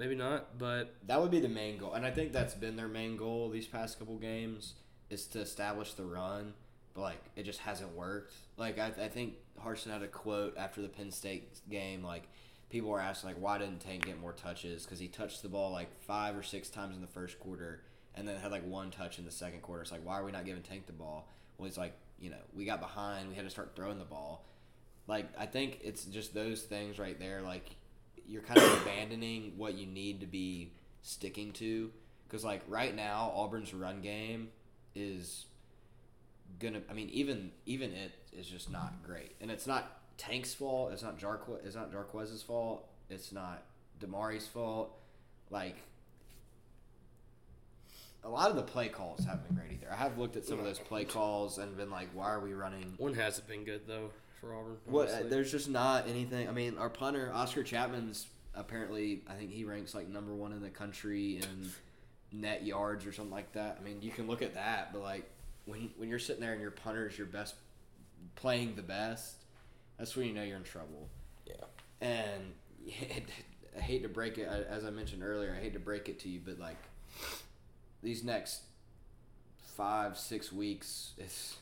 Maybe 0.00 0.14
not, 0.14 0.56
but 0.56 0.94
That 1.06 1.20
would 1.20 1.30
be 1.30 1.40
the 1.40 1.48
main 1.50 1.76
goal, 1.76 1.92
and 1.92 2.06
I 2.06 2.10
think 2.10 2.32
that's 2.32 2.54
been 2.54 2.74
their 2.74 2.88
main 2.88 3.18
goal 3.18 3.50
these 3.50 3.66
past 3.66 3.98
couple 3.98 4.16
games 4.16 4.72
is 5.10 5.26
to 5.26 5.40
establish 5.40 5.92
the 5.92 6.04
run. 6.04 6.54
But 6.94 7.02
like, 7.02 7.22
it 7.36 7.42
just 7.42 7.58
hasn't 7.58 7.94
worked. 7.94 8.32
Like 8.56 8.78
I, 8.78 8.86
I 8.86 9.08
think 9.08 9.34
Harsin 9.62 9.90
had 9.92 10.02
a 10.02 10.08
quote 10.08 10.56
after 10.56 10.80
the 10.80 10.88
Penn 10.88 11.10
State 11.10 11.50
game. 11.68 12.02
Like 12.02 12.28
people 12.70 12.88
were 12.88 12.98
asking, 12.98 13.28
like, 13.28 13.42
why 13.42 13.58
didn't 13.58 13.80
Tank 13.80 14.06
get 14.06 14.18
more 14.18 14.32
touches? 14.32 14.84
Because 14.84 14.98
he 14.98 15.06
touched 15.06 15.42
the 15.42 15.50
ball 15.50 15.70
like 15.70 15.88
five 16.00 16.34
or 16.34 16.42
six 16.42 16.70
times 16.70 16.96
in 16.96 17.02
the 17.02 17.06
first 17.06 17.38
quarter, 17.38 17.82
and 18.14 18.26
then 18.26 18.38
had 18.38 18.52
like 18.52 18.66
one 18.66 18.90
touch 18.90 19.18
in 19.18 19.26
the 19.26 19.30
second 19.30 19.60
quarter. 19.60 19.82
It's 19.82 19.92
like, 19.92 20.06
why 20.06 20.18
are 20.18 20.24
we 20.24 20.32
not 20.32 20.46
giving 20.46 20.62
Tank 20.62 20.86
the 20.86 20.94
ball? 20.94 21.28
Well, 21.58 21.66
he's 21.66 21.76
like, 21.76 21.92
you 22.18 22.30
know, 22.30 22.40
we 22.54 22.64
got 22.64 22.80
behind. 22.80 23.28
We 23.28 23.34
had 23.34 23.44
to 23.44 23.50
start 23.50 23.72
throwing 23.76 23.98
the 23.98 24.06
ball. 24.06 24.46
Like 25.06 25.28
I 25.38 25.44
think 25.44 25.80
it's 25.84 26.06
just 26.06 26.32
those 26.32 26.62
things 26.62 26.98
right 26.98 27.18
there. 27.20 27.42
Like 27.42 27.76
you're 28.28 28.42
kind 28.42 28.58
of 28.58 28.82
abandoning 28.82 29.52
what 29.56 29.74
you 29.74 29.86
need 29.86 30.20
to 30.20 30.26
be 30.26 30.72
sticking 31.02 31.52
to. 31.54 31.90
Because 32.26 32.44
like 32.44 32.62
right 32.68 32.94
now 32.94 33.32
auburn's 33.34 33.74
run 33.74 34.00
game 34.00 34.48
is 34.94 35.46
gonna 36.58 36.80
i 36.90 36.92
mean 36.92 37.08
even 37.10 37.52
even 37.66 37.92
it 37.92 38.12
is 38.32 38.46
just 38.46 38.70
not 38.70 38.92
great. 39.04 39.32
And 39.40 39.50
it's 39.50 39.66
not 39.66 39.98
tank's 40.18 40.52
fault 40.54 40.92
it's 40.92 41.02
not 41.02 41.18
Jarqu- 41.18 41.64
it's 41.64 41.74
not 41.74 41.92
jarquez's 41.92 42.42
fault 42.42 42.86
it's 43.08 43.32
not 43.32 43.62
damari's 44.00 44.46
fault. 44.46 44.96
Like 45.50 45.76
a 48.22 48.28
lot 48.28 48.50
of 48.50 48.56
the 48.56 48.62
play 48.62 48.88
calls 48.88 49.24
haven't 49.24 49.48
been 49.48 49.56
great 49.56 49.72
either. 49.72 49.92
I 49.92 49.96
have 49.96 50.18
looked 50.18 50.36
at 50.36 50.44
some 50.44 50.58
of 50.58 50.64
those 50.64 50.78
play 50.78 51.04
calls 51.04 51.58
and 51.58 51.76
been 51.76 51.90
like 51.90 52.08
why 52.14 52.26
are 52.30 52.40
we 52.40 52.52
running 52.52 52.94
one 52.98 53.14
hasn't 53.14 53.48
been 53.48 53.64
good 53.64 53.82
though 53.86 54.10
for 54.40 54.54
Auburn. 54.54 54.76
what? 54.86 55.08
Uh, 55.08 55.22
there's 55.24 55.50
just 55.50 55.68
not 55.68 56.08
anything. 56.08 56.48
I 56.48 56.52
mean, 56.52 56.78
our 56.78 56.90
punter 56.90 57.30
Oscar 57.32 57.62
Chapman's 57.62 58.26
apparently. 58.54 59.22
I 59.28 59.34
think 59.34 59.50
he 59.50 59.64
ranks 59.64 59.94
like 59.94 60.08
number 60.08 60.34
one 60.34 60.52
in 60.52 60.62
the 60.62 60.70
country 60.70 61.36
in 61.36 61.70
net 62.32 62.64
yards 62.64 63.06
or 63.06 63.12
something 63.12 63.32
like 63.32 63.52
that. 63.52 63.78
I 63.80 63.84
mean, 63.84 64.02
you 64.02 64.10
can 64.10 64.26
look 64.26 64.42
at 64.42 64.54
that, 64.54 64.92
but 64.92 65.02
like 65.02 65.30
when 65.66 65.90
when 65.96 66.08
you're 66.08 66.18
sitting 66.18 66.40
there 66.40 66.52
and 66.52 66.60
your 66.60 66.70
punter 66.70 67.06
is 67.06 67.18
your 67.18 67.26
best, 67.26 67.54
playing 68.36 68.76
the 68.76 68.82
best, 68.82 69.44
that's 69.98 70.16
when 70.16 70.26
you 70.26 70.32
know 70.32 70.42
you're 70.42 70.56
in 70.56 70.64
trouble. 70.64 71.08
Yeah. 71.46 71.54
And 72.00 72.54
I 73.76 73.80
hate 73.80 74.02
to 74.02 74.08
break 74.08 74.38
it, 74.38 74.48
as 74.48 74.84
I 74.84 74.90
mentioned 74.90 75.22
earlier, 75.22 75.54
I 75.56 75.62
hate 75.62 75.74
to 75.74 75.78
break 75.78 76.08
it 76.08 76.18
to 76.20 76.28
you, 76.28 76.40
but 76.44 76.58
like 76.58 76.78
these 78.02 78.24
next 78.24 78.62
five 79.76 80.18
six 80.18 80.52
weeks, 80.52 81.12
it's 81.18 81.56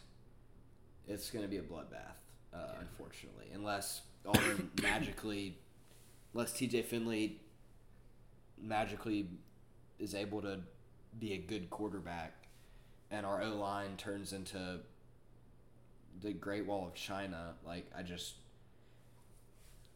it's 1.06 1.30
going 1.30 1.44
to 1.44 1.48
be 1.48 1.56
a 1.58 1.62
bloodbath, 1.62 2.16
uh, 2.54 2.74
unfortunately, 2.80 3.46
unless 3.54 4.02
Auburn 4.26 4.70
magically, 4.82 5.58
unless 6.32 6.52
TJ 6.52 6.84
Finley 6.84 7.40
magically 8.60 9.28
is 9.98 10.14
able 10.14 10.42
to 10.42 10.60
be 11.18 11.32
a 11.32 11.38
good 11.38 11.70
quarterback, 11.70 12.48
and 13.10 13.24
our 13.24 13.42
O 13.42 13.56
line 13.56 13.96
turns 13.96 14.32
into 14.32 14.80
the 16.20 16.32
Great 16.32 16.66
Wall 16.66 16.86
of 16.86 16.94
China. 16.94 17.54
Like 17.66 17.90
I 17.96 18.02
just, 18.02 18.34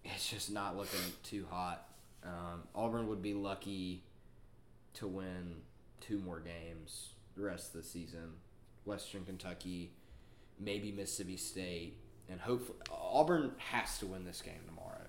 it's 0.04 0.28
just 0.28 0.50
not 0.50 0.76
looking 0.76 1.00
too 1.22 1.46
hot. 1.50 1.86
Um, 2.24 2.62
Auburn 2.74 3.08
would 3.08 3.22
be 3.22 3.34
lucky 3.34 4.04
to 4.94 5.06
win 5.06 5.56
two 6.00 6.18
more 6.18 6.40
games 6.40 7.14
the 7.36 7.42
rest 7.42 7.74
of 7.74 7.82
the 7.82 7.88
season. 7.88 8.34
Western 8.84 9.24
Kentucky, 9.24 9.92
maybe 10.58 10.92
Mississippi 10.92 11.36
State, 11.36 11.98
and 12.32 12.40
hopefully 12.40 12.78
Auburn 12.90 13.52
has 13.58 13.98
to 13.98 14.06
win 14.06 14.24
this 14.24 14.42
game 14.42 14.60
tomorrow 14.66 15.06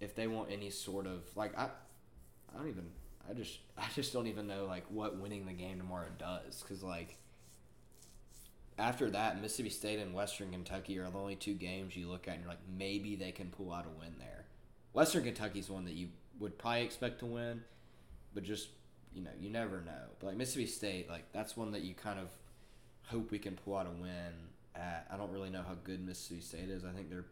if 0.00 0.14
they 0.14 0.26
want 0.26 0.50
any 0.50 0.70
sort 0.70 1.06
of 1.06 1.24
like 1.36 1.56
I, 1.58 1.64
I 1.64 2.58
don't 2.58 2.68
even 2.68 2.86
I 3.28 3.34
just 3.34 3.58
I 3.78 3.86
just 3.94 4.12
don't 4.12 4.26
even 4.26 4.46
know 4.46 4.64
like 4.66 4.84
what 4.88 5.18
winning 5.18 5.46
the 5.46 5.52
game 5.52 5.78
tomorrow 5.78 6.08
does 6.18 6.62
because 6.62 6.82
like 6.82 7.18
after 8.78 9.10
that, 9.10 9.40
Mississippi 9.40 9.70
State 9.70 9.98
and 9.98 10.12
Western 10.12 10.50
Kentucky 10.50 10.98
are 10.98 11.10
the 11.10 11.18
only 11.18 11.36
two 11.36 11.54
games 11.54 11.96
you 11.96 12.08
look 12.08 12.28
at 12.28 12.34
and 12.34 12.42
you're 12.42 12.50
like, 12.50 12.58
maybe 12.76 13.16
they 13.16 13.32
can 13.32 13.48
pull 13.48 13.72
out 13.72 13.86
a 13.86 13.98
win 13.98 14.12
there. 14.18 14.44
Western 14.92 15.24
Kentucky's 15.24 15.70
one 15.70 15.86
that 15.86 15.94
you 15.94 16.08
would 16.38 16.58
probably 16.58 16.82
expect 16.82 17.20
to 17.20 17.26
win, 17.26 17.62
but 18.34 18.42
just 18.42 18.68
you 19.14 19.22
know, 19.22 19.30
you 19.40 19.48
never 19.48 19.80
know. 19.80 20.10
But 20.20 20.26
like 20.26 20.36
Mississippi 20.36 20.66
State, 20.66 21.08
like 21.08 21.24
that's 21.32 21.56
one 21.56 21.72
that 21.72 21.82
you 21.82 21.94
kind 21.94 22.20
of 22.20 22.28
hope 23.06 23.30
we 23.30 23.38
can 23.38 23.56
pull 23.56 23.76
out 23.76 23.86
a 23.86 24.02
win 24.02 24.32
at. 24.78 25.06
I 25.12 25.16
don't 25.16 25.30
really 25.32 25.50
know 25.50 25.62
how 25.66 25.74
good 25.84 26.04
Mississippi 26.04 26.40
State 26.40 26.68
is. 26.68 26.84
I 26.84 26.90
think 26.92 27.10
they're 27.10 27.24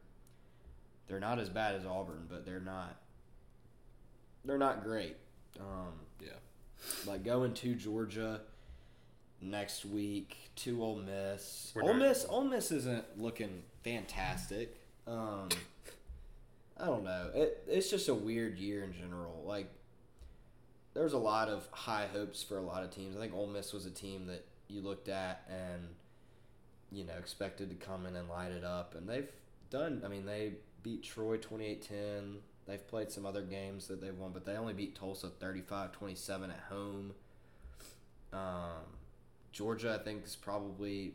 they're 1.07 1.21
not 1.21 1.39
as 1.39 1.49
bad 1.49 1.75
as 1.75 1.85
Auburn, 1.85 2.27
but 2.29 2.45
they're 2.47 2.61
not 2.61 2.97
they're 4.45 4.59
not 4.59 4.83
great. 4.85 5.17
Um, 5.61 5.93
Yeah. 6.21 6.33
like 7.07 7.25
going 7.25 7.55
to 7.55 7.75
Georgia 7.75 8.41
next 9.41 9.85
week 9.85 10.37
to 10.57 10.83
Ole 10.83 10.97
Miss. 10.97 11.73
We're 11.75 11.83
Ole 11.83 11.95
Miss, 11.95 12.27
Ole 12.29 12.45
Miss 12.45 12.71
isn't 12.73 13.21
looking 13.21 13.63
fantastic. 13.83 14.77
Um, 15.07 15.49
I 16.79 16.87
don't 16.87 17.05
know. 17.05 17.31
It, 17.35 17.63
it's 17.69 17.91
just 17.91 18.09
a 18.09 18.15
weird 18.15 18.59
year 18.59 18.83
in 18.85 18.93
general. 18.93 19.43
Like 19.47 19.71
there's 20.95 21.13
a 21.13 21.19
lot 21.19 21.49
of 21.49 21.69
high 21.73 22.07
hopes 22.13 22.43
for 22.43 22.57
a 22.59 22.63
lot 22.63 22.83
of 22.85 22.91
teams. 22.91 23.17
I 23.17 23.21
think 23.21 23.35
Ole 23.35 23.47
Miss 23.49 23.73
was 23.73 23.87
a 23.87 23.91
team 23.91 24.27
that 24.27 24.45
you 24.69 24.81
looked 24.81 25.09
at 25.09 25.47
and 25.51 25.89
you 26.95 27.05
know 27.05 27.15
expected 27.19 27.71
to 27.71 27.77
come 27.77 28.07
in 28.07 28.17
and 28.17 28.29
light 28.29 28.53
it 28.53 28.65
up, 28.65 28.95
and 28.95 29.09
they've 29.09 29.31
done. 29.71 30.03
I 30.05 30.09
mean, 30.09 30.27
they 30.27 30.53
beat 30.83 31.03
Troy 31.03 31.39
28-10. 31.39 32.37
They've 32.67 32.87
played 32.89 33.11
some 33.11 33.27
other 33.27 33.43
games 33.43 33.89
that 33.89 34.01
they've 34.01 34.17
won, 34.17 34.33
but 34.33 34.45
they 34.47 34.53
only 34.57 34.73
beat 34.73 34.95
Tulsa 34.95 35.31
35-27 35.41 36.51
at 36.51 36.61
home. 36.71 37.13
Um, 38.33 38.85
Georgia, 39.53 39.99
I 40.01 40.03
think, 40.03 40.25
is 40.25 40.37
probably 40.37 41.15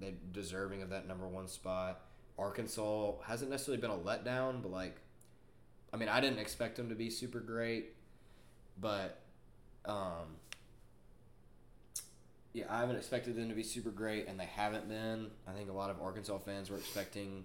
they 0.00 0.14
deserving 0.32 0.82
of 0.82 0.90
that 0.90 1.06
number 1.06 1.28
one 1.28 1.46
spot. 1.46 2.00
Arkansas 2.38 3.12
hasn't 3.24 3.50
necessarily 3.50 3.80
been 3.80 3.90
a 3.90 3.98
letdown, 3.98 4.62
but 4.62 4.72
like, 4.72 4.96
I 5.92 5.96
mean, 5.96 6.08
I 6.08 6.20
didn't 6.20 6.38
expect 6.38 6.76
them 6.76 6.88
to 6.88 6.94
be 6.94 7.10
super 7.10 7.40
great, 7.40 7.94
but 8.80 9.20
um, 9.84 10.36
yeah, 12.52 12.64
I 12.68 12.80
haven't 12.80 12.96
expected 12.96 13.36
them 13.36 13.48
to 13.48 13.54
be 13.54 13.62
super 13.62 13.90
great, 13.90 14.26
and 14.26 14.38
they 14.38 14.46
haven't 14.46 14.88
been. 14.88 15.28
I 15.48 15.52
think 15.52 15.70
a 15.70 15.72
lot 15.72 15.90
of 15.90 16.00
Arkansas 16.02 16.38
fans 16.38 16.70
were 16.70 16.78
expecting 16.78 17.44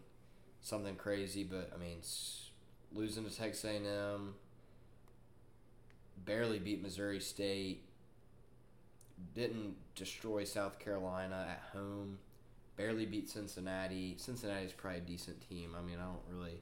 something 0.61 0.95
crazy, 0.95 1.43
but 1.43 1.71
I 1.73 1.77
mean, 1.77 1.99
losing 2.91 3.23
to 3.25 3.35
Texas 3.35 3.63
A&M, 3.65 4.33
barely 6.25 6.57
beat 6.57 6.81
Missouri 6.81 7.19
State, 7.19 7.83
didn't 9.35 9.75
destroy 9.95 10.43
South 10.43 10.79
Carolina 10.79 11.47
at 11.49 11.77
home, 11.77 12.17
barely 12.75 13.05
beat 13.05 13.29
Cincinnati. 13.29 14.15
Cincinnati's 14.17 14.73
probably 14.73 14.99
a 14.99 15.01
decent 15.01 15.47
team. 15.47 15.75
I 15.77 15.85
mean, 15.85 15.97
I 15.99 16.05
don't 16.05 16.39
really 16.39 16.61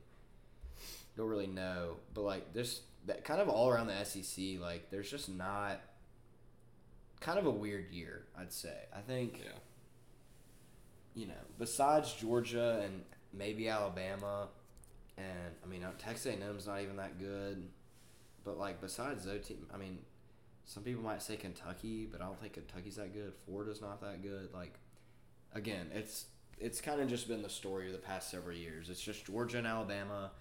don't 1.16 1.30
really 1.30 1.48
know, 1.48 1.96
but 2.14 2.22
like 2.22 2.54
this 2.54 2.82
that 3.06 3.24
kind 3.24 3.40
of 3.40 3.48
all 3.48 3.70
around 3.70 3.88
the 3.88 4.04
SEC, 4.04 4.60
like 4.60 4.90
there's 4.90 5.10
just 5.10 5.30
not 5.30 5.80
kind 7.24 7.40
of 7.40 7.46
a 7.46 7.52
weird 7.52 7.90
year, 7.92 8.26
I'd 8.38 8.52
say. 8.52 8.76
I 8.94 9.00
think 9.02 9.40
Yeah. 9.44 9.52
you 11.16 11.28
know, 11.28 11.42
besides 11.58 12.14
Georgia 12.14 12.82
and 12.84 13.04
maybe 13.32 13.70
Alabama, 13.70 14.50
and 15.18 15.56
I 15.64 15.68
mean 15.68 15.84
uh, 15.84 15.92
Texas 15.98 16.26
A&M's 16.34 16.68
not 16.68 16.82
even 16.82 16.98
that 16.98 17.20
good, 17.20 17.70
but 18.44 18.58
like 18.58 18.82
besides 18.82 19.26
those 19.26 19.46
teams, 19.48 19.66
I 19.74 19.78
mean, 19.78 20.00
some 20.66 20.84
people 20.84 21.04
might 21.04 21.22
say 21.22 21.36
Kentucky, 21.36 22.06
but 22.12 22.22
I 22.22 22.26
don't 22.26 22.40
think 22.40 22.54
Kentucky's 22.54 22.96
that 22.96 23.14
good. 23.14 23.34
Florida's 23.46 23.82
not 23.82 24.02
that 24.02 24.22
good. 24.22 24.50
Like, 24.54 24.74
again, 25.54 25.88
it's 25.94 26.26
it's 26.60 26.82
kind 26.82 27.02
of 27.02 27.08
just 27.10 27.28
been 27.28 27.42
the 27.42 27.50
story 27.50 27.88
of 27.88 27.94
the 27.94 28.00
past 28.00 28.30
several 28.32 28.56
years. 28.56 28.90
It's 28.90 29.02
just 29.02 29.26
Georgia 29.26 29.58
and 29.60 29.68
Alabama, 29.68 30.32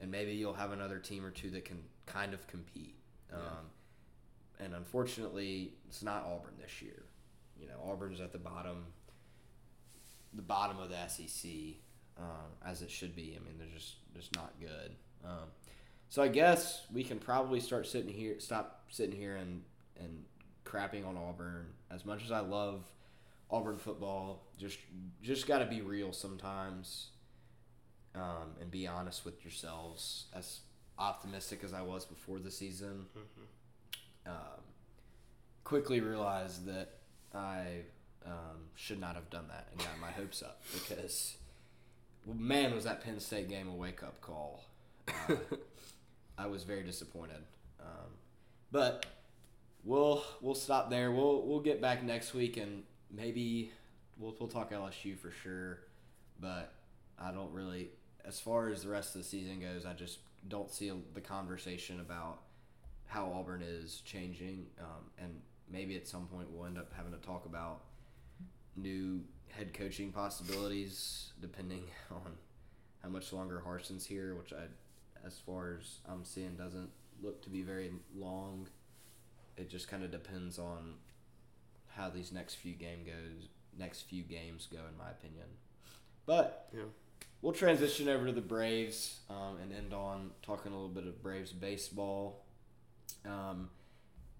and 0.00 0.10
maybe 0.10 0.32
you'll 0.32 0.54
have 0.54 0.72
another 0.72 0.98
team 0.98 1.24
or 1.24 1.30
two 1.30 1.50
that 1.50 1.64
can 1.64 1.78
kind 2.06 2.34
of 2.34 2.46
compete. 2.46 2.94
Um, 3.32 3.66
and 4.60 4.74
unfortunately, 4.74 5.72
it's 5.88 6.02
not 6.02 6.24
Auburn 6.24 6.54
this 6.60 6.82
year. 6.82 7.02
You 7.60 7.68
know, 7.68 7.74
Auburn's 7.90 8.20
at 8.20 8.32
the 8.32 8.38
bottom, 8.38 8.86
the 10.34 10.42
bottom 10.42 10.78
of 10.78 10.90
the 10.90 11.08
SEC, 11.08 11.50
um, 12.18 12.48
as 12.64 12.82
it 12.82 12.90
should 12.90 13.14
be. 13.14 13.36
I 13.38 13.44
mean, 13.44 13.58
they're 13.58 13.68
just 13.74 13.96
just 14.14 14.34
not 14.34 14.52
good. 14.60 14.92
Um, 15.24 15.48
so 16.08 16.22
I 16.22 16.28
guess 16.28 16.86
we 16.92 17.02
can 17.02 17.18
probably 17.18 17.60
start 17.60 17.86
sitting 17.86 18.12
here, 18.12 18.36
stop 18.38 18.84
sitting 18.88 19.16
here 19.16 19.36
and 19.36 19.62
and 19.98 20.24
crapping 20.64 21.06
on 21.06 21.16
Auburn. 21.16 21.66
As 21.90 22.04
much 22.04 22.24
as 22.24 22.30
I 22.32 22.40
love 22.40 22.84
Auburn 23.50 23.78
football, 23.78 24.44
just 24.58 24.78
just 25.22 25.46
got 25.46 25.58
to 25.58 25.66
be 25.66 25.80
real 25.80 26.12
sometimes, 26.12 27.08
um, 28.14 28.54
and 28.60 28.70
be 28.70 28.86
honest 28.86 29.24
with 29.24 29.44
yourselves. 29.44 30.26
As 30.34 30.60
optimistic 30.98 31.62
as 31.62 31.72
I 31.72 31.82
was 31.82 32.04
before 32.04 32.38
the 32.38 32.50
season, 32.50 33.06
um, 34.26 34.62
quickly 35.64 36.00
realized 36.00 36.66
that 36.66 36.90
I 37.34 37.82
um, 38.24 38.70
should 38.74 39.00
not 39.00 39.14
have 39.14 39.30
done 39.30 39.46
that 39.48 39.68
and 39.70 39.78
got 39.80 39.98
my 40.00 40.10
hopes 40.10 40.42
up 40.42 40.62
because, 40.72 41.36
man, 42.26 42.74
was 42.74 42.84
that 42.84 43.02
Penn 43.02 43.20
State 43.20 43.48
game 43.48 43.68
a 43.68 43.74
wake 43.74 44.02
up 44.02 44.20
call. 44.20 44.64
Uh, 45.08 45.36
I 46.38 46.46
was 46.46 46.64
very 46.64 46.82
disappointed, 46.82 47.42
um, 47.80 48.10
but 48.70 49.06
we'll 49.84 50.22
we'll 50.42 50.54
stop 50.54 50.90
there. 50.90 51.10
We'll 51.10 51.42
we'll 51.46 51.60
get 51.60 51.80
back 51.80 52.02
next 52.02 52.34
week 52.34 52.58
and 52.58 52.82
maybe 53.10 53.72
we'll 54.18 54.34
we'll 54.38 54.48
talk 54.48 54.70
LSU 54.70 55.16
for 55.18 55.30
sure, 55.30 55.78
but 56.40 56.74
I 57.18 57.30
don't 57.32 57.52
really. 57.52 57.90
As 58.24 58.40
far 58.40 58.68
as 58.70 58.82
the 58.82 58.88
rest 58.88 59.14
of 59.14 59.22
the 59.22 59.26
season 59.26 59.60
goes, 59.60 59.86
I 59.86 59.92
just 59.92 60.18
don't 60.48 60.70
see 60.70 60.92
the 61.14 61.20
conversation 61.20 62.00
about 62.00 62.40
how 63.06 63.32
Auburn 63.32 63.62
is 63.62 64.00
changing, 64.04 64.66
um, 64.80 65.10
and 65.18 65.40
maybe 65.70 65.96
at 65.96 66.06
some 66.06 66.26
point 66.26 66.48
we'll 66.50 66.66
end 66.66 66.78
up 66.78 66.92
having 66.96 67.12
to 67.12 67.18
talk 67.18 67.46
about 67.46 67.82
new 68.76 69.20
head 69.50 69.72
coaching 69.72 70.12
possibilities, 70.12 71.32
depending 71.40 71.84
on 72.10 72.32
how 73.02 73.08
much 73.08 73.32
longer 73.32 73.62
Harsin's 73.64 74.06
here, 74.06 74.34
which 74.34 74.52
I, 74.52 74.64
as 75.26 75.38
far 75.38 75.76
as 75.80 75.98
I'm 76.08 76.24
seeing, 76.24 76.54
doesn't 76.56 76.90
look 77.22 77.42
to 77.42 77.50
be 77.50 77.62
very 77.62 77.92
long. 78.14 78.68
It 79.56 79.70
just 79.70 79.88
kind 79.88 80.04
of 80.04 80.10
depends 80.10 80.58
on 80.58 80.94
how 81.88 82.10
these 82.10 82.30
next 82.32 82.54
few 82.56 82.74
game 82.74 83.04
goes, 83.04 83.48
next 83.78 84.02
few 84.02 84.22
games 84.22 84.68
go, 84.70 84.78
in 84.90 84.98
my 84.98 85.10
opinion. 85.10 85.46
But 86.26 86.68
Yeah. 86.76 86.82
we'll 87.40 87.52
transition 87.54 88.08
over 88.08 88.26
to 88.26 88.32
the 88.32 88.40
Braves 88.42 89.20
um, 89.30 89.56
and 89.62 89.72
end 89.72 89.94
on 89.94 90.32
talking 90.42 90.72
a 90.72 90.74
little 90.74 90.90
bit 90.90 91.06
of 91.06 91.22
Braves 91.22 91.52
baseball. 91.52 92.42
Um, 93.24 93.70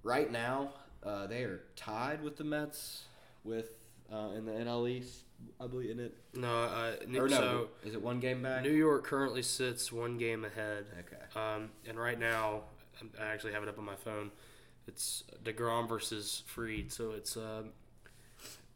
right 0.03 0.31
now, 0.31 0.71
uh, 1.05 1.27
they 1.27 1.43
are 1.43 1.61
tied 1.77 2.23
with 2.23 2.37
the 2.37 2.45
Mets 2.45 3.05
with 3.45 3.75
uh, 4.13 4.31
in 4.37 4.45
the 4.47 4.53
NL 4.53 4.89
East, 4.89 5.21
I 5.61 5.67
believe 5.67 5.91
in 5.91 6.01
it. 6.01 6.15
No, 6.35 6.49
uh, 6.49 6.93
New, 7.09 7.23
Or 7.23 7.29
no, 7.29 7.37
so 7.37 7.69
is 7.85 7.95
it 7.95 8.03
one 8.03 8.21
game 8.21 8.43
back? 8.43 8.63
New 8.63 8.71
York 8.73 9.05
currently 9.05 9.43
sits 9.43 9.91
one 9.93 10.19
game 10.19 10.45
ahead. 10.45 10.87
okay. 11.01 11.41
Um, 11.41 11.71
and 11.89 11.99
right 11.99 12.19
now, 12.19 12.63
I'm- 12.99 13.11
actually 13.21 13.53
have 13.53 13.63
it 13.63 13.69
up 13.69 13.79
on 13.79 13.85
my 13.85 13.97
phone. 13.97 14.31
It's 14.87 15.25
Degrom 15.45 15.89
versus 15.89 16.43
Fried. 16.47 16.93
So 16.93 17.11
it's 17.11 17.37
um, 17.37 17.71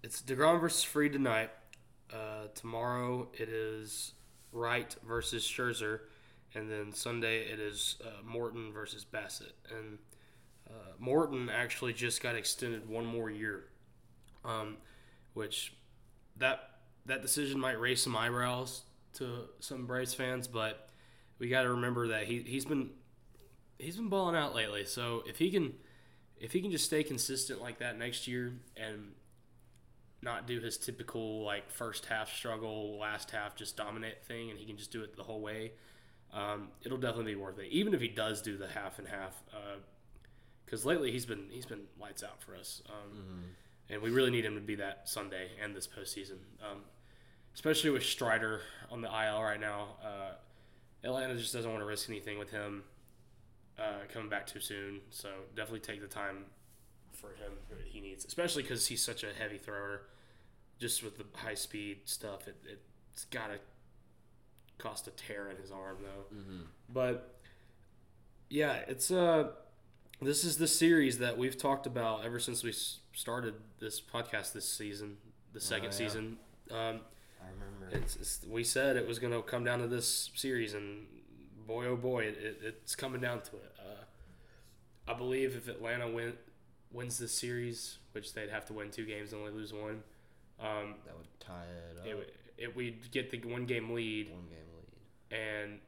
it's 0.03 0.21
Degrom 0.21 0.61
versus 0.61 0.83
Fried 0.83 1.13
tonight. 1.13 1.51
Uh, 2.13 2.49
tomorrow 2.57 3.29
it 3.35 3.49
is 3.49 4.13
Wright 4.53 4.95
versus 5.07 5.45
Scherzer, 5.45 6.01
and 6.55 6.71
then 6.71 6.93
Sunday 6.93 7.43
it 7.43 7.61
is 7.61 7.97
uh, 8.05 8.23
Morton 8.25 8.73
versus 8.73 9.05
Bassitt. 9.05 9.53
And 9.77 9.99
uh, 10.69 10.93
Morton 10.99 11.49
actually 11.49 11.93
just 11.93 12.23
got 12.23 12.35
extended 12.35 12.89
one 12.89 13.07
more 13.07 13.31
year, 13.31 13.65
um, 14.45 14.77
which 15.35 15.75
that 16.37 16.71
that 17.07 17.23
decision 17.23 17.59
might 17.59 17.81
raise 17.81 18.03
some 18.03 18.17
eyebrows 18.17 18.83
to 19.15 19.49
some 19.61 19.87
Braves 19.87 20.15
fans, 20.15 20.47
but 20.47 20.89
we 21.39 21.49
got 21.49 21.63
to 21.63 21.71
remember 21.71 22.09
that 22.09 22.25
he 22.25 22.41
he's 22.41 22.65
been 22.65 22.91
he's 23.79 23.97
been 23.97 24.09
balling 24.09 24.37
out 24.37 24.55
lately. 24.55 24.85
So 24.85 25.23
if 25.27 25.39
he 25.39 25.51
can 25.51 25.75
if 26.39 26.53
he 26.53 26.61
can 26.61 26.71
just 26.71 26.85
stay 26.85 27.03
consistent 27.03 27.61
like 27.61 27.79
that 27.79 27.99
next 27.99 28.27
year 28.27 28.55
and 28.77 29.13
not 30.23 30.47
do 30.47 30.61
his 30.61 30.77
typical 30.77 31.45
like 31.45 31.71
first 31.71 32.07
half 32.07 32.35
struggle, 32.35 32.99
last 32.99 33.31
half 33.31 33.57
just 33.57 33.77
dominate 33.77 34.25
thing, 34.25 34.51
and 34.51 34.59
he 34.59 34.67
can 34.67 34.77
just 34.77 34.93
do 34.93 35.03
it 35.03 35.17
the 35.17 35.23
whole 35.23 35.41
way, 35.41 35.73
um, 36.33 36.69
it'll 36.83 36.99
definitely 36.99 37.35
be 37.35 37.41
worth 37.41 37.59
it. 37.59 37.67
Even 37.71 37.95
if 37.95 38.01
he 38.01 38.09
does 38.09 38.43
do 38.43 38.57
the 38.57 38.69
half 38.69 38.99
and 38.99 39.09
half, 39.09 39.43
because 40.65 40.85
lately 40.87 41.11
he's 41.11 41.27
been 41.27 41.47
he's 41.51 41.67
been 41.67 41.83
lights 42.01 42.23
out 42.23 42.41
for 42.43 42.55
us, 42.55 42.83
um, 42.89 43.45
and 43.89 44.01
we 44.03 44.11
really 44.11 44.31
need 44.31 44.45
him 44.45 44.55
to 44.55 44.61
be 44.61 44.77
that 44.77 45.09
Sunday 45.09 45.49
and 45.63 45.75
this 45.75 45.87
postseason, 45.89 46.39
um, 46.63 46.83
especially 47.55 47.91
with 47.91 48.05
Strider 48.05 48.61
on 48.91 49.01
the 49.01 49.09
IL 49.09 49.43
right 49.43 49.61
now. 49.61 49.97
Uh, 50.05 50.33
Atlanta 51.03 51.35
just 51.37 51.53
doesn't 51.53 51.71
want 51.71 51.83
to 51.83 51.87
risk 51.87 52.09
anything 52.09 52.39
with 52.39 52.51
him 52.51 52.85
uh, 53.79 54.05
coming 54.13 54.29
back 54.29 54.47
too 54.47 54.61
soon. 54.61 55.01
So 55.11 55.29
definitely 55.57 55.81
take 55.81 56.01
the 56.01 56.07
time 56.07 56.45
for 57.13 57.29
him 57.31 57.53
that 57.71 57.79
he 57.87 58.01
needs, 58.01 58.25
especially 58.25 58.63
because 58.63 58.87
he's 58.87 59.03
such 59.03 59.25
a 59.25 59.29
heavy 59.39 59.59
thrower. 59.59 60.03
just 60.79 61.03
with 61.03 61.19
the 61.19 61.25
high 61.35 61.55
speed 61.55 61.99
stuff, 62.05 62.49
it, 62.49 62.57
it's 63.13 63.25
got 63.27 63.49
to 63.49 63.59
cost 64.81 65.07
a 65.07 65.11
tear 65.11 65.49
in 65.51 65.57
his 65.57 65.71
arm 65.71 65.99
though. 66.03 66.37
Mm-hmm. 66.37 66.63
But 66.93 67.35
yeah, 68.49 68.81
it's 68.89 69.11
uh 69.11 69.51
this 70.23 70.45
is 70.45 70.59
the 70.59 70.67
series 70.67 71.19
that 71.19 71.39
we've 71.39 71.57
talked 71.57 71.87
about 71.87 72.25
ever 72.25 72.39
since 72.39 72.63
we 72.63 72.73
started 72.73 73.55
this 73.79 74.01
podcast 74.01 74.53
this 74.53 74.69
season, 74.69 75.17
the 75.53 75.61
second 75.61 75.87
yeah. 75.87 75.91
season. 75.91 76.37
Um, 76.71 77.01
I 77.41 77.49
remember. 77.53 77.97
it's, 77.97 78.17
it's 78.17 78.41
we 78.49 78.65
said 78.65 78.97
it 78.97 79.07
was 79.07 79.19
going 79.19 79.33
to 79.33 79.43
come 79.43 79.65
down 79.65 79.81
to 79.81 79.87
this 79.87 80.31
series, 80.35 80.75
and 80.75 81.07
boy 81.67 81.87
oh 81.87 81.97
boy, 81.97 82.25
it, 82.25 82.39
it, 82.39 82.59
it's 82.63 82.95
coming 82.95 83.21
down 83.21 83.41
to 83.43 83.57
it. 83.57 83.73
Uh, 83.79 85.11
I 85.11 85.15
believe 85.15 85.57
if 85.57 85.69
Atlanta 85.69 86.09
win, 86.09 86.35
wins 86.93 87.19
this 87.19 87.33
series, 87.33 87.99
which 88.13 88.35
they'd 88.35 88.51
have 88.51 88.67
to 88.67 88.73
win 88.73 88.91
two 88.91 89.07
games 89.07 89.33
and 89.33 89.41
only 89.41 89.55
lose 89.55 89.73
one, 89.73 90.03
um, 90.61 90.97
that 91.07 91.17
would 91.17 91.29
tie 91.41 91.65
it 91.93 91.99
up. 91.99 92.07
it, 92.07 92.35
it 92.59 92.77
we'd 92.77 93.11
get 93.11 93.31
the 93.31 93.39
one 93.49 93.65
game 93.65 93.91
lead, 93.91 94.31
One 94.31 94.43
game 94.43 94.59
lead. 94.59 94.70
And 95.31 95.81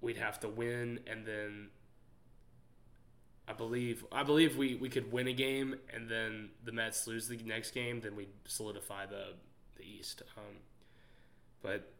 we'd 0.00 0.16
have 0.18 0.40
to 0.40 0.48
win, 0.48 1.00
and 1.06 1.26
then 1.26 1.68
I 3.46 3.52
believe 3.52 4.04
I 4.10 4.22
believe 4.22 4.56
we, 4.56 4.74
we 4.76 4.88
could 4.88 5.12
win 5.12 5.28
a 5.28 5.32
game, 5.32 5.76
and 5.92 6.08
then 6.08 6.50
the 6.64 6.72
Mets 6.72 7.06
lose 7.06 7.28
the 7.28 7.36
next 7.38 7.72
game, 7.72 8.00
then 8.00 8.16
we'd 8.16 8.28
solidify 8.46 9.06
the 9.06 9.34
the 9.76 9.84
East. 9.84 10.22
Um, 10.36 10.56
but 11.62 11.90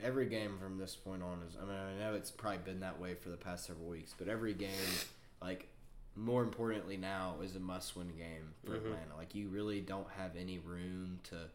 Every 0.00 0.26
game 0.26 0.58
from 0.62 0.78
this 0.78 0.94
point 0.94 1.24
on 1.24 1.42
is. 1.48 1.56
I 1.60 1.64
mean, 1.64 1.74
I 1.74 1.98
know 1.98 2.14
it's 2.14 2.30
probably 2.30 2.58
been 2.58 2.78
that 2.80 3.00
way 3.00 3.14
for 3.14 3.30
the 3.30 3.36
past 3.36 3.66
several 3.66 3.88
weeks, 3.88 4.14
but 4.16 4.28
every 4.28 4.54
game, 4.54 4.70
like 5.42 5.66
more 6.14 6.40
importantly 6.44 6.96
now, 6.96 7.34
is 7.42 7.56
a 7.56 7.58
must-win 7.58 8.12
game 8.16 8.54
for 8.64 8.74
Mhm. 8.74 8.76
Atlanta. 8.76 9.16
Like 9.16 9.34
you 9.34 9.48
really 9.48 9.80
don't 9.80 10.08
have 10.10 10.36
any 10.36 10.60
room 10.60 11.18
to 11.24 11.50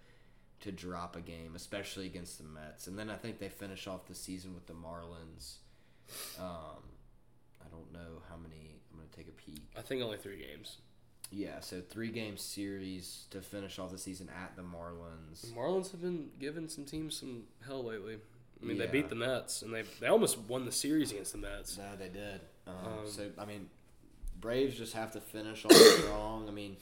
to 0.63 0.71
drop 0.71 1.15
a 1.15 1.21
game, 1.21 1.54
especially 1.56 2.06
against 2.06 2.38
the 2.38 2.43
Mets. 2.45 2.88
And 2.88 2.97
then 2.97 3.10
I 3.10 3.15
think 3.15 3.39
they 3.39 3.49
finish 3.49 3.86
off 3.88 4.08
the 4.08 4.15
season 4.15 4.54
with 4.54 4.65
the 4.65 4.73
Marlins. 4.73 5.56
Um, 6.39 6.82
I 7.62 7.67
don't 7.69 7.91
know 7.93 8.21
how 8.30 8.36
many. 8.38 8.76
I'm 8.91 8.97
gonna 8.99 9.10
take 9.15 9.28
a 9.28 9.32
peek. 9.32 9.62
I 9.78 9.82
think 9.82 10.02
only 10.02 10.17
three 10.17 10.38
games. 10.38 10.78
Yeah, 11.32 11.60
so 11.62 11.82
three 11.82 12.10
game 12.10 12.38
series 12.38 13.26
to 13.32 13.41
finish 13.41 13.80
off 13.80 13.91
the 13.91 13.97
season 13.97 14.30
at 14.43 14.56
the 14.56 14.62
Marlins. 14.62 15.41
The 15.41 15.47
Marlins. 15.56 15.91
Have 15.91 16.02
been 16.02 16.30
giving 16.39 16.67
some 16.69 16.86
teams 16.86 17.17
some 17.19 17.43
hell 17.65 17.84
lately. 17.84 18.17
I 18.62 18.65
mean, 18.65 18.78
they 18.78 18.88
beat 18.88 19.10
the 19.10 19.15
Mets, 19.15 19.62
and 19.63 19.73
they 19.73 19.84
they 19.99 20.08
almost 20.08 20.38
won 20.39 20.65
the 20.65 20.71
series 20.71 21.12
against 21.12 21.34
the 21.34 21.39
Mets. 21.39 21.78
No, 21.78 21.95
they 21.97 22.08
did. 22.10 22.39
Um, 22.67 22.73
Um, 22.76 23.08
so 23.10 23.30
I 23.38 23.45
mean, 23.45 23.67
Braves 24.39 24.78
just 24.78 24.93
have 24.93 25.12
to 25.13 25.19
finish 25.19 25.65
off 25.65 25.73
strong. 25.99 26.47
I 26.47 26.52
mean, 26.52 26.78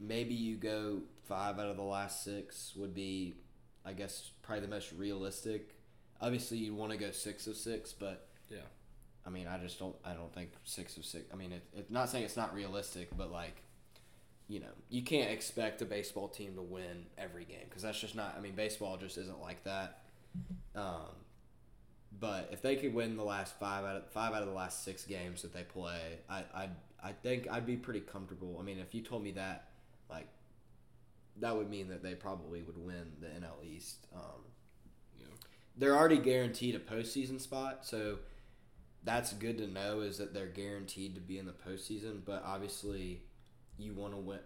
maybe 0.00 0.34
you 0.34 0.56
go 0.56 1.00
five 1.26 1.58
out 1.58 1.66
of 1.68 1.76
the 1.76 1.82
last 1.82 2.24
six 2.24 2.72
would 2.76 2.94
be, 2.94 3.36
I 3.84 3.92
guess, 3.92 4.30
probably 4.42 4.62
the 4.62 4.68
most 4.68 4.92
realistic. 4.92 5.74
Obviously, 6.20 6.58
you'd 6.58 6.74
want 6.74 6.92
to 6.92 6.98
go 6.98 7.10
six 7.10 7.46
of 7.46 7.56
six, 7.56 7.92
but 7.92 8.28
Yeah. 8.50 8.58
I 9.26 9.30
mean, 9.30 9.48
I 9.48 9.58
just 9.58 9.78
don't. 9.78 9.96
I 10.04 10.12
don't 10.14 10.32
think 10.32 10.50
six 10.64 10.96
of 10.96 11.04
six. 11.04 11.24
I 11.32 11.36
mean, 11.36 11.52
it, 11.52 11.62
it 11.76 11.90
not 11.90 12.08
saying 12.08 12.24
it's 12.24 12.36
not 12.36 12.54
realistic, 12.54 13.08
but 13.16 13.32
like, 13.32 13.62
you 14.48 14.60
know, 14.60 14.72
you 14.88 15.02
can't 15.02 15.30
expect 15.30 15.82
a 15.82 15.84
baseball 15.84 16.28
team 16.28 16.54
to 16.54 16.62
win 16.62 17.06
every 17.18 17.44
game 17.44 17.64
because 17.68 17.82
that's 17.82 18.00
just 18.00 18.14
not. 18.14 18.34
I 18.38 18.40
mean, 18.40 18.54
baseball 18.54 18.96
just 18.96 19.18
isn't 19.18 19.40
like 19.40 19.64
that. 19.64 20.02
Um, 20.76 21.10
but 22.20 22.48
if 22.52 22.62
they 22.62 22.76
could 22.76 22.94
win 22.94 23.16
the 23.16 23.24
last 23.24 23.58
five 23.58 23.84
out 23.84 23.96
of 23.96 24.10
five 24.12 24.32
out 24.32 24.42
of 24.42 24.48
the 24.48 24.54
last 24.54 24.84
six 24.84 25.04
games 25.04 25.42
that 25.42 25.52
they 25.52 25.64
play, 25.64 26.18
I 26.30 26.44
I 26.54 26.68
I 27.02 27.12
think 27.12 27.48
I'd 27.50 27.66
be 27.66 27.76
pretty 27.76 28.00
comfortable. 28.00 28.56
I 28.60 28.62
mean, 28.62 28.78
if 28.78 28.94
you 28.94 29.02
told 29.02 29.22
me 29.22 29.32
that, 29.32 29.68
like, 30.08 30.28
that 31.40 31.56
would 31.56 31.68
mean 31.70 31.88
that 31.88 32.02
they 32.02 32.14
probably 32.14 32.62
would 32.62 32.78
win 32.78 33.12
the 33.20 33.26
NL 33.26 33.64
East. 33.64 34.06
Um, 34.14 34.44
Yeah. 35.18 35.26
they're 35.76 35.96
already 35.96 36.18
guaranteed 36.18 36.74
a 36.74 36.78
postseason 36.78 37.40
spot, 37.40 37.84
so 37.86 38.18
that's 39.04 39.32
good 39.34 39.58
to 39.58 39.66
know. 39.66 40.00
Is 40.00 40.18
that 40.18 40.32
they're 40.34 40.46
guaranteed 40.46 41.14
to 41.14 41.20
be 41.20 41.38
in 41.38 41.46
the 41.46 41.52
postseason? 41.52 42.24
But 42.24 42.42
obviously, 42.44 43.22
you 43.78 43.92
want 43.94 44.14
to 44.14 44.18
win. 44.18 44.38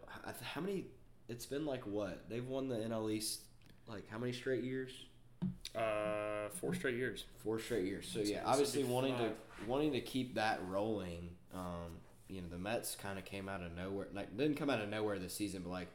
How 0.43 0.61
many? 0.61 0.87
It's 1.29 1.47
been 1.47 1.65
like 1.65 1.87
what 1.87 2.29
they've 2.29 2.47
won 2.47 2.69
the 2.69 2.77
NL 2.77 3.11
East 3.13 3.43
like 3.91 4.09
how 4.09 4.19
many 4.19 4.33
straight 4.33 4.65
years? 4.65 4.93
Uh, 5.75 6.49
four 6.61 6.75
straight 6.75 6.97
years. 6.97 7.25
Four 7.43 7.59
straight 7.59 7.85
years. 7.85 8.09
So 8.13 8.21
yeah, 8.21 8.43
obviously 8.45 8.85
wanting 8.85 9.17
to 9.19 9.33
wanting 9.67 9.93
to 9.93 10.01
keep 10.01 10.35
that 10.35 10.61
rolling. 10.69 11.31
Um, 11.55 11.99
you 12.29 12.41
know, 12.41 12.49
the 12.49 12.59
Mets 12.59 12.95
kind 12.95 13.19
of 13.19 13.25
came 13.25 13.49
out 13.49 13.63
of 13.63 13.73
nowhere. 13.77 14.07
Like 14.13 14.37
didn't 14.37 14.57
come 14.57 14.71
out 14.71 14.81
of 14.81 14.89
nowhere 14.89 15.19
this 15.19 15.35
season, 15.35 15.63
but 15.63 15.71
like 15.71 15.89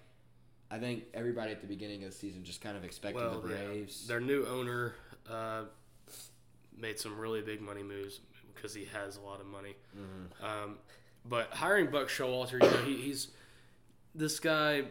I 0.71 0.79
think 0.79 1.03
everybody 1.13 1.51
at 1.51 1.61
the 1.61 1.67
beginning 1.67 2.03
of 2.03 2.11
the 2.11 2.15
season 2.15 2.43
just 2.43 2.61
kind 2.61 2.75
of 2.75 2.83
expected 2.83 3.21
Well, 3.21 3.41
the 3.41 3.49
yeah. 3.49 3.63
Braves. 3.65 4.07
Their 4.07 4.19
new 4.19 4.45
owner 4.45 4.95
uh, 5.29 5.63
made 6.77 6.99
some 6.99 7.17
really 7.17 7.41
big 7.41 7.61
money 7.61 7.83
moves 7.83 8.19
because 8.53 8.73
he 8.73 8.85
has 8.85 9.17
a 9.17 9.21
lot 9.21 9.39
of 9.39 9.45
money. 9.47 9.75
Mhm. 9.95 10.43
Um, 10.43 10.77
but 11.23 11.51
hiring 11.51 11.91
Buck 11.91 12.07
Showalter, 12.09 12.53
you 12.53 12.59
know, 12.59 12.83
he, 12.83 12.97
he's 12.97 13.29
this 14.13 14.39
guy 14.39 14.83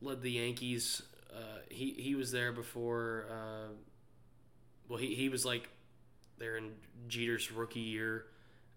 led 0.00 0.22
the 0.22 0.32
Yankees. 0.32 1.02
Uh, 1.32 1.58
he 1.70 1.90
he 1.92 2.14
was 2.14 2.30
there 2.30 2.52
before. 2.52 3.26
Uh, 3.30 3.68
well, 4.88 4.98
he 4.98 5.14
he 5.14 5.28
was 5.28 5.44
like 5.44 5.68
there 6.38 6.56
in 6.56 6.72
Jeter's 7.08 7.50
rookie 7.50 7.80
year, 7.80 8.26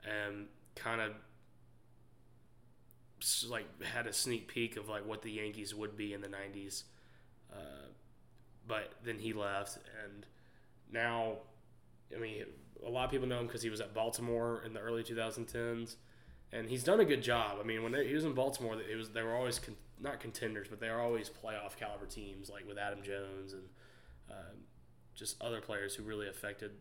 and 0.04 0.48
kind 0.76 1.02
of 1.02 1.14
like 3.50 3.84
had 3.84 4.08
a 4.08 4.14
sneak 4.14 4.48
peek 4.48 4.78
of 4.78 4.88
like 4.90 5.06
what 5.06 5.22
the 5.22 5.32
Yankees 5.32 5.74
would 5.74 5.98
be 5.98 6.14
in 6.14 6.22
the 6.22 6.28
'90s. 6.28 6.84
Uh, 7.52 7.88
but 8.68 8.94
then 9.04 9.20
he 9.20 9.34
left, 9.34 9.78
and 10.04 10.26
now, 10.92 11.38
I 12.16 12.20
mean, 12.20 12.44
a 12.86 12.90
lot 12.90 13.06
of 13.06 13.12
people 13.12 13.28
know 13.28 13.40
him 13.40 13.48
because 13.48 13.62
he 13.62 13.70
was 13.70 13.82
at 13.82 13.94
Baltimore 13.94 14.62
in 14.66 14.74
the 14.74 14.80
early 14.80 15.04
2010s, 15.04 15.96
and 16.52 16.70
he's 16.70 16.84
done 16.84 17.00
a 17.00 17.06
good 17.06 17.22
job. 17.22 17.58
I 17.62 17.64
mean, 17.66 17.84
when 17.84 17.92
they, 17.92 18.08
he 18.08 18.14
was 18.14 18.26
in 18.26 18.34
Baltimore, 18.34 18.78
it 18.80 18.96
was 18.96 19.10
they 19.10 19.24
were 19.24 19.36
always 19.36 19.60
con- 19.60 19.76
not 20.00 20.20
contenders, 20.20 20.68
but 20.70 20.80
they 20.80 20.90
were 20.90 21.02
always 21.02 21.30
playoff 21.30 21.78
caliber 21.78 22.06
teams, 22.06 22.50
like 22.50 22.68
with 22.68 22.78
Adam 22.78 23.02
Jones 23.02 23.54
and 23.54 23.64
um, 24.30 24.58
just 25.16 25.42
other 25.42 25.62
players 25.62 25.96
who 25.96 26.04
really 26.04 26.28
affected, 26.28 26.72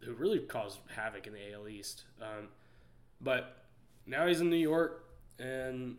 who 0.00 0.12
really 0.14 0.40
caused 0.40 0.78
havoc 0.94 1.26
in 1.26 1.32
the 1.32 1.52
AL 1.52 1.68
East. 1.68 2.04
Um, 2.20 2.48
but 3.20 3.64
now 4.06 4.26
he's 4.26 4.40
in 4.40 4.50
New 4.50 4.56
York, 4.56 5.05
and 5.38 5.96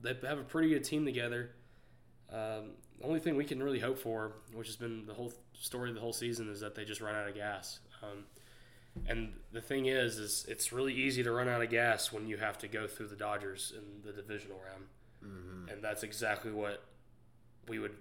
they 0.00 0.14
have 0.26 0.38
a 0.38 0.42
pretty 0.44 0.68
good 0.68 0.84
team 0.84 1.04
together. 1.04 1.50
Um, 2.30 2.72
the 2.98 3.04
only 3.04 3.20
thing 3.20 3.36
we 3.36 3.44
can 3.44 3.62
really 3.62 3.78
hope 3.80 3.98
for, 3.98 4.32
which 4.52 4.66
has 4.66 4.76
been 4.76 5.06
the 5.06 5.14
whole 5.14 5.32
story 5.54 5.88
of 5.88 5.94
the 5.94 6.00
whole 6.00 6.12
season, 6.12 6.48
is 6.50 6.60
that 6.60 6.74
they 6.74 6.84
just 6.84 7.00
run 7.00 7.14
out 7.14 7.28
of 7.28 7.34
gas. 7.34 7.80
Um, 8.02 8.24
and 9.06 9.32
the 9.52 9.60
thing 9.60 9.86
is, 9.86 10.18
is 10.18 10.44
it's 10.48 10.72
really 10.72 10.92
easy 10.94 11.22
to 11.22 11.30
run 11.30 11.48
out 11.48 11.62
of 11.62 11.70
gas 11.70 12.12
when 12.12 12.26
you 12.26 12.36
have 12.36 12.58
to 12.58 12.68
go 12.68 12.86
through 12.86 13.08
the 13.08 13.16
Dodgers 13.16 13.72
in 13.76 14.02
the 14.04 14.12
divisional 14.12 14.60
round, 14.64 14.86
Mhm. 15.24 15.72
and 15.72 15.82
that's 15.82 16.02
exactly 16.02 16.50
what 16.52 16.82
we 17.68 17.78
would, 17.78 17.96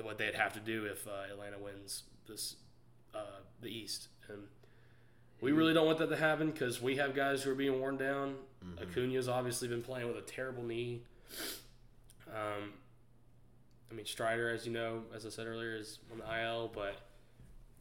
what 0.00 0.18
they'd 0.18 0.34
have 0.34 0.52
to 0.54 0.60
do 0.60 0.84
if 0.86 1.06
uh, 1.08 1.24
Atlanta 1.30 1.58
wins 1.58 2.04
this, 2.26 2.56
uh, 3.14 3.40
the 3.60 3.68
East. 3.68 4.08
And 4.28 4.46
we 5.40 5.52
really 5.52 5.72
don't 5.74 5.86
want 5.86 5.98
that 5.98 6.08
to 6.10 6.16
happen 6.16 6.50
because 6.50 6.80
we 6.82 6.96
have 6.96 7.14
guys 7.14 7.42
who 7.42 7.50
are 7.50 7.54
being 7.54 7.78
worn 7.80 7.96
down. 7.96 8.36
Mhm. 8.64 8.82
Acuna's 8.82 9.28
obviously 9.28 9.68
been 9.68 9.82
playing 9.82 10.06
with 10.08 10.16
a 10.16 10.22
terrible 10.22 10.62
knee. 10.62 11.02
Um, 12.28 12.74
I 13.90 13.94
mean, 13.94 14.06
Strider, 14.06 14.50
as 14.50 14.66
you 14.66 14.72
know, 14.72 15.04
as 15.14 15.26
I 15.26 15.30
said 15.30 15.46
earlier, 15.46 15.74
is 15.76 15.98
on 16.12 16.18
the 16.18 16.24
IL, 16.42 16.68
but 16.72 16.94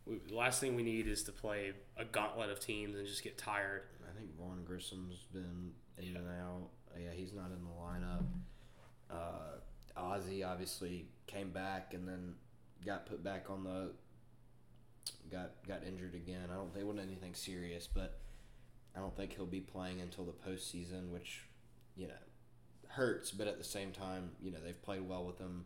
we, 0.06 0.18
the 0.28 0.36
last 0.36 0.60
thing 0.60 0.76
we 0.76 0.84
need 0.84 1.08
is 1.08 1.24
to 1.24 1.32
play 1.32 1.74
a 1.98 2.06
gauntlet 2.06 2.50
of 2.50 2.60
teams 2.60 2.98
and 2.98 3.06
just 3.06 3.24
get 3.24 3.38
tired. 3.38 3.84
I 4.10 4.18
think 4.18 4.36
Vaughn 4.38 4.64
Grissom's 4.68 5.26
been 5.32 5.74
in 5.98 6.16
and 6.16 6.28
out. 6.42 6.70
Yeah, 7.00 7.12
he's 7.14 7.34
not 7.34 7.52
in 7.52 7.64
the 7.64 7.70
lineup. 7.80 8.26
Uh, 9.12 9.60
Ozzie 9.96 10.44
obviously 10.44 11.08
came 11.28 11.52
back 11.52 11.94
and 11.94 12.08
then 12.08 12.36
got 12.86 13.06
put 13.06 13.24
back 13.24 13.50
on 13.50 13.64
the. 13.64 13.92
Got 15.32 15.52
got 15.68 15.84
injured 15.84 16.16
again. 16.16 16.50
I 16.52 16.56
don't 16.56 16.74
think 16.74 16.86
wasn't 16.86 17.06
anything 17.08 17.34
serious, 17.34 17.88
but 17.88 18.20
I 18.96 19.00
don't 19.00 19.16
think 19.16 19.34
he'll 19.34 19.46
be 19.46 19.62
playing 19.62 20.02
until 20.02 20.26
the 20.26 20.32
postseason, 20.32 21.10
which 21.10 21.44
you 21.96 22.08
know 22.08 22.14
hurts. 22.88 23.32
But 23.32 23.48
at 23.48 23.58
the 23.58 23.64
same 23.64 23.92
time, 23.92 24.32
you 24.42 24.52
know 24.52 24.60
they've 24.64 24.82
played 24.82 25.08
well 25.08 25.26
with 25.26 25.40
him 25.40 25.66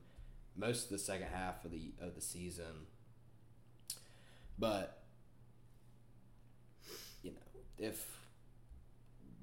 most 0.56 0.86
of 0.86 0.90
the 0.90 1.00
second 1.00 1.28
half 1.34 1.64
of 1.66 1.72
the 1.72 1.92
of 2.02 2.16
the 2.16 2.22
season. 2.22 2.88
But 4.60 5.04
you 7.22 7.32
know 7.32 7.62
if 7.78 8.06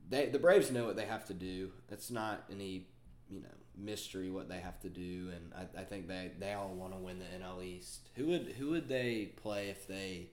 they 0.09 0.29
the 0.29 0.39
Braves 0.39 0.71
know 0.71 0.85
what 0.85 0.97
they 0.97 1.07
have 1.07 1.27
to 1.27 1.35
do. 1.35 1.71
It's 1.89 2.11
not 2.11 2.45
any 2.51 2.89
you 3.31 3.41
know 3.41 3.49
mystery 3.77 4.31
what 4.31 4.49
they 4.49 4.59
have 4.59 4.81
to 4.81 4.89
do, 4.89 5.31
and 5.35 5.53
I, 5.55 5.81
I 5.81 5.85
think 5.85 6.09
they, 6.09 6.33
they 6.39 6.53
all 6.53 6.69
want 6.75 6.93
to 6.93 6.99
win 6.99 7.19
the 7.19 7.25
NL 7.25 7.65
East. 7.65 8.09
Who 8.17 8.27
would 8.27 8.55
who 8.59 8.71
would 8.71 8.89
they 8.89 9.33
play 9.37 9.69
if 9.69 9.87
they? 9.87 10.31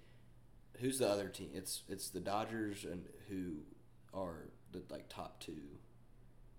Who's 0.79 0.99
the 0.99 1.07
other 1.09 1.27
team? 1.29 1.49
It's 1.53 1.83
it's 1.89 2.09
the 2.09 2.19
Dodgers 2.19 2.83
and 2.83 3.05
who 3.29 3.57
are 4.13 4.49
the 4.71 4.81
like 4.89 5.09
top 5.09 5.39
two. 5.39 5.61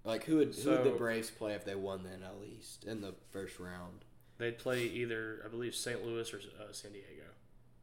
Like 0.04 0.24
who 0.24 0.36
would 0.36 0.54
who 0.54 0.70
would 0.70 0.84
the 0.84 0.90
Braves 0.90 1.30
play 1.30 1.52
if 1.52 1.64
they 1.64 1.74
won 1.74 2.02
the 2.02 2.10
NL 2.10 2.44
East 2.58 2.84
in 2.84 3.00
the 3.00 3.14
first 3.30 3.58
round? 3.58 4.04
They'd 4.38 4.56
play 4.58 4.84
either, 4.84 5.42
I 5.44 5.48
believe, 5.48 5.74
St. 5.74 6.04
Louis 6.06 6.32
or 6.32 6.36
uh, 6.36 6.72
San 6.72 6.92
Diego 6.92 7.24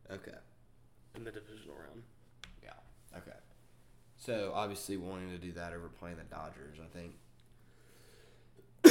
Okay. 0.10 0.38
in 1.16 1.26
the 1.26 1.32
divisional 1.32 1.76
round. 1.76 2.04
Yeah. 2.64 2.70
Okay. 3.18 3.36
So 4.18 4.54
obviously 4.56 4.96
wanting 4.96 5.32
to 5.32 5.38
do 5.38 5.52
that 5.52 5.74
over 5.74 5.90
playing 5.90 6.16
the 6.16 6.24
Dodgers, 6.24 6.78
I 6.82 6.88
think. 6.98 7.12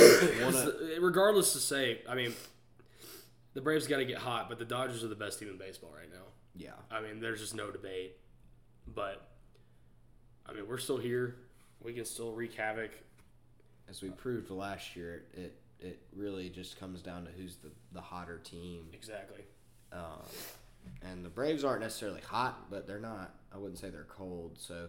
Wanna- 0.45 1.01
Regardless 1.01 1.53
to 1.55 1.59
say, 1.59 2.01
I 2.09 2.15
mean, 2.15 2.35
the 3.55 3.61
Braves 3.61 3.87
got 3.87 3.99
to 3.99 4.05
get 4.05 4.19
hot, 4.19 4.49
but 4.49 4.59
the 4.59 4.65
Dodgers 4.65 5.05
are 5.05 5.09
the 5.09 5.15
best 5.15 5.39
team 5.39 5.49
in 5.49 5.59
baseball 5.59 5.93
right 5.97 6.11
now. 6.11 6.25
yeah. 6.57 6.73
I 6.91 7.01
mean, 7.01 7.21
there's 7.21 7.41
just 7.41 7.55
no 7.55 7.71
debate. 7.71 8.17
But 8.87 9.27
I 10.47 10.53
mean, 10.53 10.67
we're 10.69 10.79
still 10.79 10.99
here. 10.99 11.37
We 11.83 11.93
can 11.95 12.05
still 12.05 12.33
wreak 12.33 12.55
havoc. 12.55 12.91
As 13.89 14.03
we 14.03 14.11
proved 14.11 14.51
last 14.51 14.95
year, 14.97 15.25
it 15.35 15.57
it 15.81 16.01
really 16.15 16.49
just 16.49 16.79
comes 16.81 17.03
down 17.03 17.25
to 17.25 17.31
who's 17.33 17.57
the 17.57 17.71
the 17.93 18.01
hotter 18.01 18.39
team. 18.39 18.87
Exactly. 18.93 19.41
Um, 19.93 20.23
and 21.03 21.25
the 21.25 21.29
Braves 21.31 21.65
aren't 21.65 21.81
necessarily 21.81 22.21
hot, 22.21 22.71
but 22.71 22.87
they're 22.87 22.99
not. 23.01 23.35
I 23.55 23.59
wouldn't 23.59 23.79
say 23.79 23.89
they're 23.91 24.05
cold. 24.09 24.59
So 24.59 24.89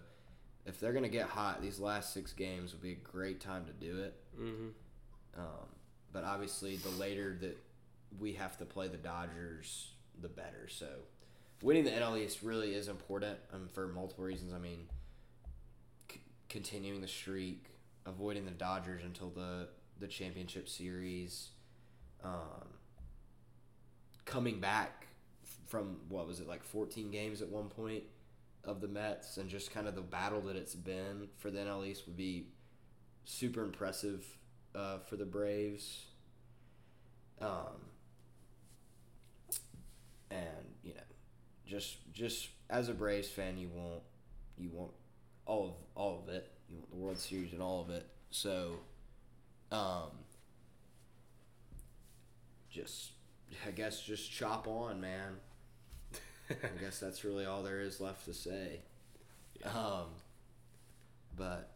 if 0.65 0.79
they're 0.79 0.93
gonna 0.93 1.07
get 1.09 1.27
hot, 1.27 1.61
these 1.61 1.79
last 1.79 2.13
six 2.13 2.33
games 2.33 2.73
would 2.73 2.81
be 2.81 2.91
a 2.93 2.95
great 2.95 3.39
time 3.39 3.65
to 3.65 3.71
do 3.73 3.99
it. 3.99 4.13
Mm-hmm. 4.39 4.67
Um, 5.37 5.67
but 6.11 6.23
obviously, 6.23 6.77
the 6.77 6.89
later 6.91 7.37
that 7.41 7.57
we 8.19 8.33
have 8.33 8.57
to 8.57 8.65
play 8.65 8.87
the 8.87 8.97
Dodgers, 8.97 9.91
the 10.21 10.29
better. 10.29 10.67
So 10.69 10.87
winning 11.61 11.83
the 11.83 11.91
NL 11.91 12.17
East 12.17 12.41
really 12.41 12.73
is 12.73 12.87
important 12.87 13.37
um, 13.53 13.67
for 13.73 13.87
multiple 13.87 14.23
reasons. 14.23 14.53
I 14.53 14.59
mean, 14.59 14.87
c- 16.11 16.21
continuing 16.49 17.01
the 17.01 17.07
streak, 17.07 17.65
avoiding 18.05 18.45
the 18.45 18.51
Dodgers 18.51 19.03
until 19.03 19.29
the 19.29 19.67
the 19.99 20.07
championship 20.07 20.67
series, 20.67 21.49
um, 22.23 22.67
coming 24.25 24.59
back 24.59 25.07
from 25.67 25.97
what 26.09 26.27
was 26.27 26.39
it 26.41 26.47
like 26.47 26.63
14 26.63 27.09
games 27.11 27.41
at 27.41 27.49
one 27.49 27.69
point 27.69 28.03
of 28.63 28.81
the 28.81 28.87
Mets, 28.87 29.37
and 29.37 29.49
just 29.49 29.71
kind 29.71 29.87
of 29.87 29.95
the 29.95 30.01
battle 30.01 30.41
that 30.41 30.55
it's 30.55 30.75
been 30.75 31.29
for 31.37 31.49
the 31.51 31.59
NL 31.59 31.87
East 31.87 32.05
would 32.07 32.17
be 32.17 32.47
super 33.25 33.63
impressive 33.63 34.25
uh, 34.75 34.99
for 34.99 35.15
the 35.15 35.25
Braves. 35.25 36.05
Um, 37.41 37.89
and 40.31 40.41
you 40.83 40.93
know, 40.93 41.01
just 41.65 41.97
just 42.13 42.49
as 42.69 42.89
a 42.89 42.93
Braves 42.93 43.27
fan, 43.27 43.57
you 43.57 43.69
want 43.69 44.01
you 44.57 44.69
want 44.71 44.91
all 45.45 45.65
of 45.67 45.73
all 45.95 46.23
of 46.23 46.33
it. 46.33 46.51
You 46.69 46.77
want 46.77 46.89
the 46.91 46.97
World 46.97 47.17
Series 47.19 47.53
and 47.53 47.61
all 47.61 47.81
of 47.81 47.89
it. 47.89 48.05
So, 48.31 48.73
um, 49.71 50.09
just 52.69 53.11
I 53.65 53.71
guess 53.71 54.01
just 54.01 54.31
chop 54.31 54.67
on, 54.67 54.99
man. 54.99 55.37
I 56.49 56.79
guess 56.79 56.99
that's 56.99 57.23
really 57.23 57.45
all 57.45 57.63
there 57.63 57.81
is 57.81 57.99
left 57.99 58.25
to 58.25 58.33
say. 58.33 58.79
Um, 59.63 60.09
but 61.35 61.74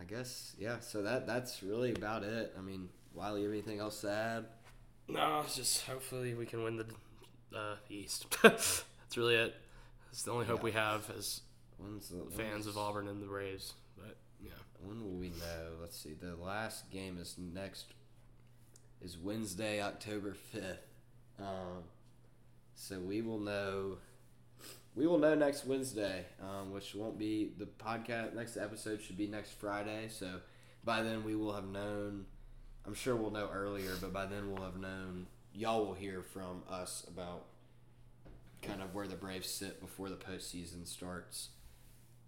I 0.00 0.04
guess 0.04 0.54
yeah. 0.58 0.80
So 0.80 1.02
that 1.02 1.26
that's 1.26 1.62
really 1.62 1.92
about 1.92 2.22
it. 2.22 2.54
I 2.58 2.60
mean, 2.62 2.88
Wiley, 3.14 3.40
you 3.42 3.46
have 3.48 3.52
anything 3.54 3.80
else 3.80 4.00
to 4.02 4.10
add? 4.10 4.44
No, 5.08 5.40
it's 5.44 5.56
just 5.56 5.86
hopefully 5.86 6.34
we 6.34 6.46
can 6.46 6.62
win 6.62 6.76
the 6.76 6.86
uh, 7.58 7.76
East. 7.88 8.26
That's 8.42 8.84
really 9.16 9.36
it. 9.36 9.54
It's 10.12 10.22
the 10.22 10.32
only 10.32 10.44
hope 10.44 10.58
Yeah. 10.58 10.64
we 10.64 10.72
have 10.72 11.10
as 11.16 11.40
When's 11.78 12.08
the, 12.10 12.16
fans 12.30 12.50
when's- 12.50 12.66
of 12.66 12.76
Auburn 12.76 13.08
and 13.08 13.22
the 13.22 13.26
Braves. 13.26 13.72
But 13.96 14.16
yeah, 14.40 14.50
When 14.82 15.02
will 15.02 15.16
we 15.18 15.28
know? 15.30 15.78
Let's 15.80 15.98
see. 15.98 16.12
The 16.12 16.36
last 16.36 16.90
game 16.90 17.16
is 17.18 17.36
next. 17.38 17.86
Is 19.00 19.16
Wednesday, 19.16 19.80
October 19.80 20.34
fifth. 20.34 20.86
Um, 21.40 21.84
so 22.74 22.98
we 23.00 23.22
will 23.22 23.38
know. 23.40 23.96
We 24.98 25.06
will 25.06 25.18
know 25.18 25.36
next 25.36 25.64
Wednesday, 25.64 26.24
um, 26.42 26.72
which 26.72 26.92
won't 26.92 27.20
be 27.20 27.52
the 27.56 27.66
podcast. 27.66 28.34
Next 28.34 28.56
episode 28.56 29.00
should 29.00 29.16
be 29.16 29.28
next 29.28 29.52
Friday. 29.52 30.08
So 30.08 30.40
by 30.82 31.04
then 31.04 31.22
we 31.22 31.36
will 31.36 31.52
have 31.52 31.68
known. 31.68 32.26
I'm 32.84 32.94
sure 32.94 33.14
we'll 33.14 33.30
know 33.30 33.48
earlier, 33.54 33.92
but 34.00 34.12
by 34.12 34.26
then 34.26 34.50
we'll 34.50 34.64
have 34.64 34.76
known. 34.76 35.28
Y'all 35.54 35.86
will 35.86 35.94
hear 35.94 36.20
from 36.20 36.64
us 36.68 37.06
about 37.06 37.44
kind 38.60 38.82
of 38.82 38.92
where 38.92 39.06
the 39.06 39.14
Braves 39.14 39.48
sit 39.48 39.80
before 39.80 40.08
the 40.08 40.16
postseason 40.16 40.84
starts. 40.84 41.50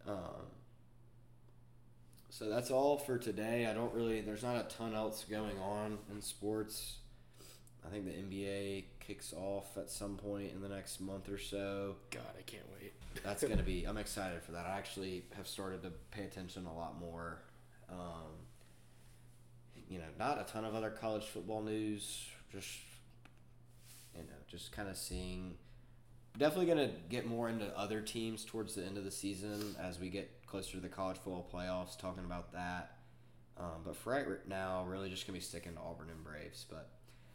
Um, 0.07 0.47
so 2.29 2.49
that's 2.49 2.71
all 2.71 2.99
for 2.99 3.19
today. 3.19 3.67
I 3.67 3.75
don't 3.75 3.93
really. 3.93 4.21
There's 4.21 4.45
not 4.45 4.65
a 4.65 4.77
ton 4.77 4.95
else 4.95 5.25
going 5.29 5.59
on 5.59 5.99
in 6.09 6.23
sports. 6.23 6.99
I 7.87 7.89
think 7.89 8.05
the 8.05 8.13
NBA 8.13 8.85
kicks 9.01 9.33
off 9.33 9.77
at 9.77 9.91
some 9.91 10.17
point 10.17 10.53
in 10.53 10.61
the 10.61 10.69
next 10.69 11.01
month 11.01 11.29
or 11.29 11.39
so. 11.39 11.97
God, 12.11 12.23
I 12.39 12.43
can't 12.43 12.67
wait. 12.81 12.93
That's 13.25 13.43
gonna 13.43 13.63
be. 13.63 13.85
I'm 13.85 13.97
excited 13.97 14.43
for 14.43 14.53
that. 14.53 14.67
I 14.67 14.77
actually 14.77 15.25
have 15.37 15.47
started 15.47 15.83
to 15.83 15.91
pay 16.11 16.25
attention 16.25 16.67
a 16.67 16.75
lot 16.75 17.01
more. 17.01 17.43
Um, 17.91 18.47
you 19.89 19.99
know, 19.99 20.05
not 20.19 20.39
a 20.39 20.51
ton 20.51 20.65
of 20.65 20.75
other 20.75 20.91
college 20.91 21.25
football 21.25 21.63
news. 21.63 22.27
Just 22.53 22.69
you 24.15 24.23
know, 24.23 24.37
just 24.49 24.73
kind 24.73 24.89
of 24.89 24.97
seeing. 24.97 25.55
Definitely 26.39 26.67
gonna 26.67 26.91
get 27.09 27.27
more 27.27 27.49
into 27.49 27.77
other 27.77 28.01
teams 28.01 28.45
towards 28.45 28.75
the 28.75 28.85
end 28.85 28.97
of 28.97 29.05
the 29.05 29.11
season 29.11 29.75
as 29.83 29.99
we 29.99 30.09
get 30.09 30.47
closer 30.47 30.73
to 30.73 30.81
the 30.81 30.89
college 30.89 31.17
football 31.17 31.49
playoffs. 31.53 31.99
Talking 31.99 32.25
about 32.25 32.53
that. 32.53 32.99
Um, 33.59 33.83
but 33.85 33.97
for 33.97 34.13
right 34.13 34.49
now, 34.49 34.85
really 34.85 35.11
just 35.11 35.27
gonna 35.27 35.39
be 35.39 35.43
sticking 35.43 35.73
to 35.73 35.81
Auburn 35.81 36.09
and 36.11 36.23
Braves. 36.23 36.67
But 36.71 36.89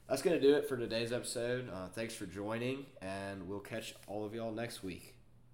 that's 0.08 0.22
gonna 0.22 0.40
do 0.40 0.56
it 0.56 0.68
for 0.70 0.78
today's 0.78 1.12
episode. 1.12 1.70
Uh, 1.72 1.88
thanks 1.88 2.14
for 2.14 2.26
joining, 2.26 2.86
and 3.02 3.48
we'll 3.48 3.60
catch 3.60 3.96
all 4.08 4.26
of 4.26 4.34
y'all 4.36 4.52
next 4.52 4.84
week. 4.84 5.15